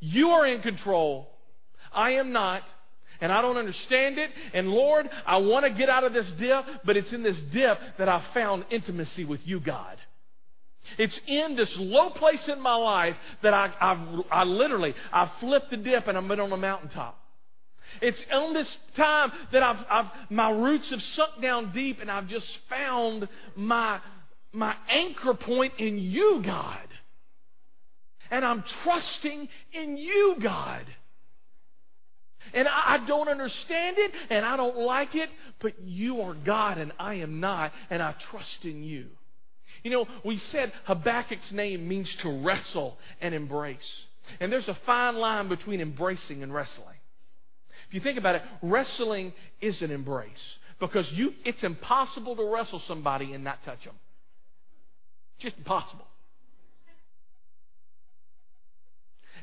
You 0.00 0.28
are 0.30 0.46
in 0.46 0.62
control. 0.62 1.28
I 1.92 2.12
am 2.12 2.32
not. 2.32 2.62
And 3.20 3.32
I 3.32 3.42
don't 3.42 3.56
understand 3.56 4.18
it. 4.18 4.30
And 4.54 4.68
Lord, 4.68 5.08
I 5.26 5.38
want 5.38 5.66
to 5.66 5.76
get 5.76 5.88
out 5.88 6.04
of 6.04 6.12
this 6.12 6.30
dip, 6.38 6.64
but 6.84 6.96
it's 6.96 7.12
in 7.12 7.22
this 7.22 7.38
dip 7.52 7.78
that 7.98 8.08
I 8.08 8.24
found 8.32 8.64
intimacy 8.70 9.24
with 9.24 9.40
you, 9.44 9.58
God. 9.58 9.96
It's 10.96 11.18
in 11.26 11.56
this 11.56 11.74
low 11.78 12.10
place 12.10 12.48
in 12.48 12.60
my 12.60 12.76
life 12.76 13.16
that 13.42 13.52
I, 13.52 13.72
I've, 13.80 14.24
I 14.30 14.44
literally, 14.44 14.94
I 15.12 15.30
flipped 15.40 15.70
the 15.70 15.76
dip 15.76 16.06
and 16.06 16.16
I'm 16.16 16.30
on 16.30 16.52
a 16.52 16.56
mountaintop. 16.56 17.18
It's 18.00 18.22
on 18.32 18.54
this 18.54 18.76
time 18.96 19.32
that 19.52 19.62
I've, 19.62 19.84
I've, 19.90 20.30
my 20.30 20.50
roots 20.50 20.90
have 20.90 21.00
sunk 21.00 21.42
down 21.42 21.72
deep 21.72 21.98
and 22.00 22.10
I've 22.10 22.28
just 22.28 22.46
found 22.70 23.28
my, 23.56 24.00
my 24.58 24.74
anchor 24.88 25.34
point 25.34 25.74
in 25.78 25.98
you, 25.98 26.42
God. 26.44 26.86
And 28.30 28.44
I'm 28.44 28.62
trusting 28.82 29.48
in 29.72 29.96
you, 29.96 30.36
God. 30.42 30.84
And 32.52 32.66
I, 32.68 33.04
don't 33.06 33.28
understand 33.28 33.96
it 33.98 34.12
and 34.30 34.44
I 34.44 34.56
don't 34.56 34.78
like 34.78 35.14
it, 35.14 35.28
but 35.60 35.72
you 35.84 36.20
are 36.22 36.34
God 36.34 36.78
and 36.78 36.92
I 36.98 37.14
am 37.14 37.40
not, 37.40 37.72
and 37.90 38.02
I 38.02 38.14
trust 38.30 38.64
in 38.64 38.82
you. 38.82 39.06
You 39.82 39.90
know, 39.90 40.08
we 40.24 40.38
said 40.38 40.72
Habakkuk's 40.86 41.52
name 41.52 41.86
means 41.86 42.14
to 42.22 42.42
wrestle 42.42 42.96
and 43.20 43.34
embrace. 43.34 43.78
And 44.40 44.52
there's 44.52 44.68
a 44.68 44.78
fine 44.86 45.16
line 45.16 45.48
between 45.48 45.80
embracing 45.80 46.42
and 46.42 46.52
wrestling. 46.52 46.96
If 47.88 47.94
you 47.94 48.00
think 48.00 48.18
about 48.18 48.34
it, 48.36 48.42
wrestling 48.62 49.32
is 49.60 49.80
an 49.82 49.90
embrace 49.90 50.56
because 50.80 51.10
you, 51.12 51.32
it's 51.44 51.62
impossible 51.62 52.36
to 52.36 52.44
wrestle 52.44 52.82
somebody 52.86 53.32
and 53.32 53.44
not 53.44 53.64
touch 53.64 53.84
them. 53.84 53.94
Just 55.40 55.56
impossible. 55.56 56.06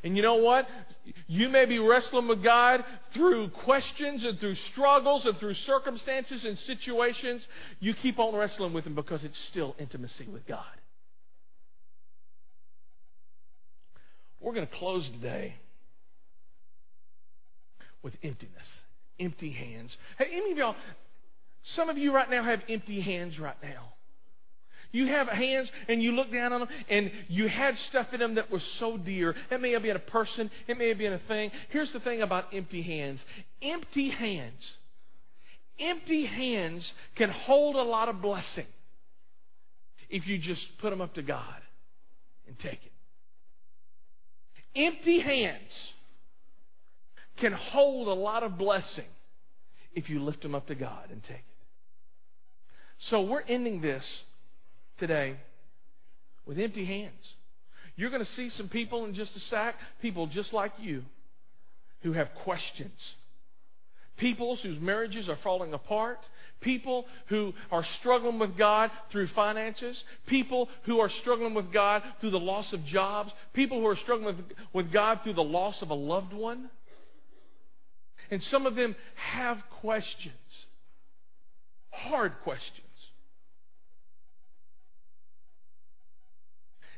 And 0.04 0.16
you 0.16 0.22
know 0.22 0.36
what? 0.36 0.68
You 1.26 1.50
may 1.50 1.66
be 1.66 1.80
wrestling 1.80 2.28
with 2.28 2.44
God 2.44 2.84
through 3.16 3.50
questions 3.64 4.24
and 4.24 4.40
through 4.40 4.54
struggles 4.72 5.26
and 5.26 5.36
through 5.40 5.56
circumstances 5.56 6.46
and 6.46 6.60
situations. 6.60 7.46
You 7.80 7.96
keep 7.96 8.20
on 8.20 8.36
wrestling 8.36 8.72
with 8.74 8.86
Him 8.86 8.94
because 8.94 9.24
it's 9.24 9.40
still 9.50 9.76
intimacy 9.80 10.28
with 10.32 10.46
God. 10.46 10.64
We're 14.40 14.54
going 14.54 14.68
to 14.68 14.76
close 14.76 15.10
today 15.10 15.56
with 18.04 18.14
emptiness, 18.22 18.68
empty 19.20 19.52
hands. 19.52 19.98
Hey, 20.20 20.26
any 20.34 20.52
of 20.52 20.58
y'all, 20.60 20.76
some 21.74 21.90
of 21.90 21.98
you 21.98 22.14
right 22.14 22.30
now 22.30 22.44
have 22.44 22.60
empty 22.70 23.02
hands 23.02 23.40
right 23.40 23.58
now. 23.64 23.95
You 24.96 25.08
have 25.08 25.28
hands 25.28 25.70
and 25.90 26.02
you 26.02 26.14
look 26.14 26.32
down 26.32 26.54
on 26.54 26.62
them 26.62 26.70
and 26.90 27.12
you 27.28 27.50
had 27.50 27.78
stuff 27.90 28.08
in 28.14 28.22
them 28.22 28.36
that 28.36 28.50
was 28.50 28.64
so 28.80 28.96
dear. 28.96 29.36
It 29.52 29.60
may 29.60 29.72
have 29.74 29.82
been 29.82 29.98
a 29.98 30.00
person, 30.00 30.50
it 30.70 30.78
may 30.78 30.88
have 30.88 30.98
been 30.98 31.12
a 31.12 31.20
thing. 31.28 31.52
Here's 31.70 31.92
the 31.92 32.00
thing 32.00 32.22
about 32.22 32.54
empty 32.54 32.82
hands 32.82 33.22
empty 33.62 34.10
hands, 34.10 34.62
empty 35.82 36.26
hands 36.26 36.90
can 37.18 37.30
hold 37.30 37.76
a 37.76 37.82
lot 37.82 38.08
of 38.08 38.22
blessing 38.22 38.68
if 40.10 40.26
you 40.28 40.38
just 40.38 40.66
put 40.80 40.92
them 40.92 41.02
up 41.02 41.14
to 41.16 41.22
God 41.22 41.62
and 42.48 42.58
take 42.60 42.80
it. 42.86 42.94
Empty 44.80 45.20
hands 45.20 45.74
can 47.42 47.52
hold 47.52 48.08
a 48.08 48.14
lot 48.14 48.44
of 48.44 48.58
blessing 48.58 49.10
if 49.94 50.10
you 50.10 50.24
lift 50.24 50.42
them 50.42 50.56
up 50.56 50.68
to 50.68 50.76
God 50.76 51.12
and 51.12 51.22
take 51.22 51.36
it. 51.36 51.44
So 53.10 53.24
we're 53.24 53.42
ending 53.42 53.82
this 53.82 54.10
today 55.00 55.38
with 56.46 56.60
empty 56.60 56.86
hands. 56.86 57.34
You're 57.96 58.10
going 58.10 58.24
to 58.24 58.32
see 58.32 58.50
some 58.50 58.70
people 58.70 59.06
in 59.06 59.14
just 59.14 59.36
a 59.36 59.40
sec, 59.40 59.76
people 60.02 60.28
just 60.28 60.54
like 60.54 60.74
you, 60.80 61.04
who 62.02 62.14
have 62.14 62.30
questions. 62.44 63.00
People 64.18 64.56
whose 64.56 64.80
marriages 64.80 65.28
are 65.28 65.38
falling 65.44 65.74
apart. 65.74 66.20
People 66.62 67.06
who 67.28 67.54
are 67.70 67.84
struggling 68.00 68.40
with 68.40 68.58
God 68.58 68.90
through 69.12 69.28
finances. 69.28 70.02
People 70.28 70.70
who 70.86 71.00
are 71.00 71.10
struggling 71.10 71.54
with 71.54 71.74
God 71.74 72.02
through 72.22 72.32
the 72.32 72.40
loss 72.40 72.72
of 72.72 72.86
jobs. 72.86 73.32
People 73.54 73.82
who 73.82 73.88
are 73.88 73.98
struggling 73.98 74.36
with, 74.36 74.46
with 74.72 74.94
God 74.94 75.20
through 75.24 75.34
the 75.34 75.44
loss 75.44 75.82
of 75.82 75.90
a 75.90 75.96
loved 75.96 76.34
one. 76.34 76.70
And 78.32 78.42
some 78.44 78.66
of 78.66 78.76
them 78.76 78.96
have 79.16 79.58
questions. 79.82 80.34
Hard 81.90 82.34
questions. 82.44 82.85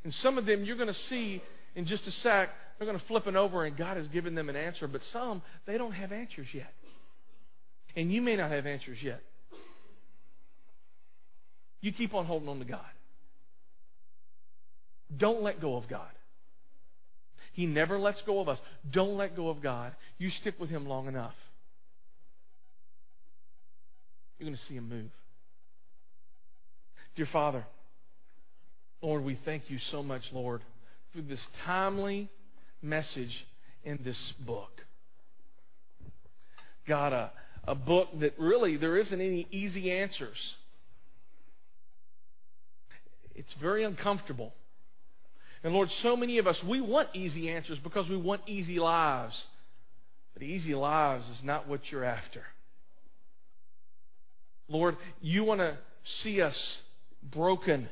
And 0.08 0.14
some 0.14 0.38
of 0.38 0.46
them 0.46 0.64
you're 0.64 0.78
going 0.78 0.88
to 0.88 1.00
see 1.10 1.44
in 1.76 1.86
just 1.86 2.08
a 2.08 2.12
sec, 2.12 2.48
they're 2.80 2.88
going 2.88 2.98
to 2.98 3.06
flip 3.08 3.28
it 3.28 3.36
over 3.36 3.66
and 3.66 3.76
God 3.76 3.98
has 3.98 4.08
given 4.08 4.36
them 4.36 4.48
an 4.48 4.56
answer. 4.56 4.88
But 4.88 5.02
some, 5.12 5.42
they 5.66 5.78
don't 5.78 5.92
have 5.92 6.14
answers 6.14 6.48
yet. 6.54 6.74
And 7.94 8.10
you 8.10 8.22
may 8.22 8.38
not 8.38 8.50
have 8.50 8.66
answers 8.66 9.00
yet. 9.02 9.22
You 11.82 11.92
keep 11.92 12.14
on 12.14 12.26
holding 12.26 12.48
on 12.48 12.60
to 12.60 12.64
God. 12.64 12.86
Don't 15.18 15.44
let 15.44 15.60
go 15.60 15.76
of 15.76 15.90
God. 15.90 16.08
He 17.52 17.66
never 17.66 18.00
lets 18.00 18.22
go 18.22 18.40
of 18.40 18.48
us. 18.48 18.60
Don't 18.90 19.18
let 19.18 19.36
go 19.36 19.50
of 19.50 19.62
God. 19.62 19.92
You 20.18 20.30
stick 20.30 20.56
with 20.58 20.70
Him 20.70 20.88
long 20.88 21.10
enough. 21.10 21.36
You're 24.40 24.48
going 24.48 24.58
to 24.58 24.64
see 24.70 24.76
Him 24.76 24.88
move. 24.88 25.12
Dear 27.18 27.28
Father, 27.30 27.66
Lord, 29.02 29.24
we 29.24 29.38
thank 29.46 29.70
you 29.70 29.78
so 29.92 30.02
much, 30.02 30.24
Lord, 30.34 30.62
for 31.14 31.22
this 31.22 31.46
timely 31.66 32.30
message 32.82 33.46
in 33.84 34.00
this 34.04 34.18
book. 34.46 34.72
God, 36.88 37.14
a, 37.14 37.32
a 37.66 37.76
book 37.76 38.08
that 38.20 38.34
really 38.40 38.78
there 38.78 38.98
isn't 38.98 39.20
any 39.20 39.48
easy 39.52 39.92
answers. 39.92 40.38
It's 43.36 43.54
very 43.62 43.84
uncomfortable. 43.84 44.54
And 45.64 45.74
Lord, 45.74 45.90
so 46.02 46.16
many 46.16 46.40
of 46.40 46.48
us, 46.48 46.58
we 46.68 46.82
want 46.82 47.10
easy 47.14 47.50
answers 47.50 47.78
because 47.84 48.10
we 48.10 48.18
want 48.18 48.42
easy 48.48 48.80
lives. 48.80 49.36
But 50.34 50.44
easy 50.44 50.74
lives 50.74 51.28
is 51.30 51.44
not 51.44 51.68
what 51.68 51.82
you're 51.92 52.04
after. 52.04 52.42
Lord, 54.68 54.98
you 55.22 55.44
want 55.44 55.62
to 55.62 55.78
see 56.24 56.42
us 56.42 56.58
broken 57.32 57.90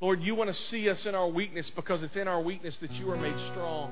Lord, 0.00 0.22
you 0.22 0.36
want 0.36 0.50
to 0.50 0.56
see 0.70 0.88
us 0.88 1.04
in 1.06 1.14
our 1.14 1.28
weakness 1.28 1.70
because 1.74 2.02
it's 2.02 2.14
in 2.14 2.28
our 2.28 2.40
weakness 2.40 2.76
that 2.80 2.92
you 2.92 3.10
are 3.10 3.16
made 3.16 3.36
strong. 3.50 3.90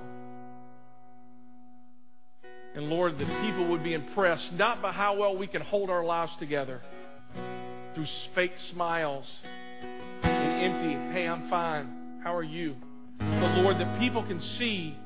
And 2.77 2.89
Lord, 2.89 3.19
that 3.19 3.43
people 3.43 3.71
would 3.71 3.83
be 3.83 3.95
impressed 3.95 4.53
not 4.53 4.81
by 4.81 4.93
how 4.93 5.17
well 5.17 5.37
we 5.37 5.47
can 5.47 5.63
hold 5.63 5.91
our 5.91 6.05
lives 6.05 6.31
together 6.39 6.81
through 7.95 8.07
fake 8.35 8.53
smiles 8.71 9.25
and 10.23 10.75
empty, 10.75 10.93
hey, 11.13 11.27
I'm 11.27 11.51
fine. 11.51 12.21
How 12.23 12.37
are 12.37 12.43
you? 12.43 12.77
But 13.19 13.59
Lord, 13.63 13.77
that 13.77 13.99
people 13.99 14.23
can 14.25 14.41
see 14.59 14.97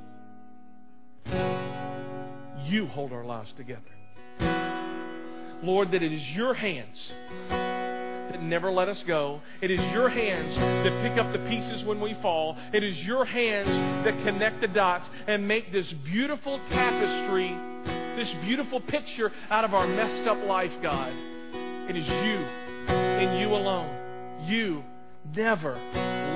you 2.67 2.87
hold 2.87 3.13
our 3.13 3.25
lives 3.25 3.53
together. 3.57 3.81
Lord, 5.63 5.93
that 5.93 6.03
it 6.03 6.13
is 6.13 6.23
your 6.35 6.55
hands 6.55 7.13
that 8.31 8.43
never 8.43 8.71
let 8.71 8.89
us 8.89 9.03
go. 9.07 9.41
It 9.61 9.71
is 9.71 9.81
your 9.93 10.09
hands 10.09 10.55
that 10.57 11.03
pick 11.03 11.19
up 11.19 11.33
the 11.33 11.39
pieces 11.49 11.85
when 11.85 12.01
we 12.01 12.17
fall. 12.23 12.57
It 12.73 12.83
is 12.85 12.97
your 12.99 13.25
hands 13.25 14.05
that 14.05 14.15
connect 14.25 14.61
the 14.61 14.69
dots 14.69 15.09
and 15.27 15.47
make 15.47 15.73
this 15.73 15.93
beautiful 16.05 16.59
tapestry, 16.69 17.57
this 18.17 18.33
beautiful 18.45 18.81
picture 18.81 19.31
out 19.51 19.65
of 19.65 19.75
our 19.75 19.87
messed 19.87 20.29
up 20.29 20.39
life, 20.47 20.73
God. 20.83 21.13
It 21.91 21.97
is 21.97 22.07
you 22.07 22.71
and 22.89 23.41
you 23.41 23.49
alone. 23.49 24.47
You 24.47 24.85
never 25.35 25.75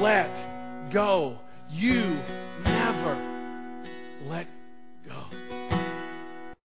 let 0.00 0.92
go. 0.92 1.38
You 1.70 2.20
never 2.64 4.20
let 4.26 4.46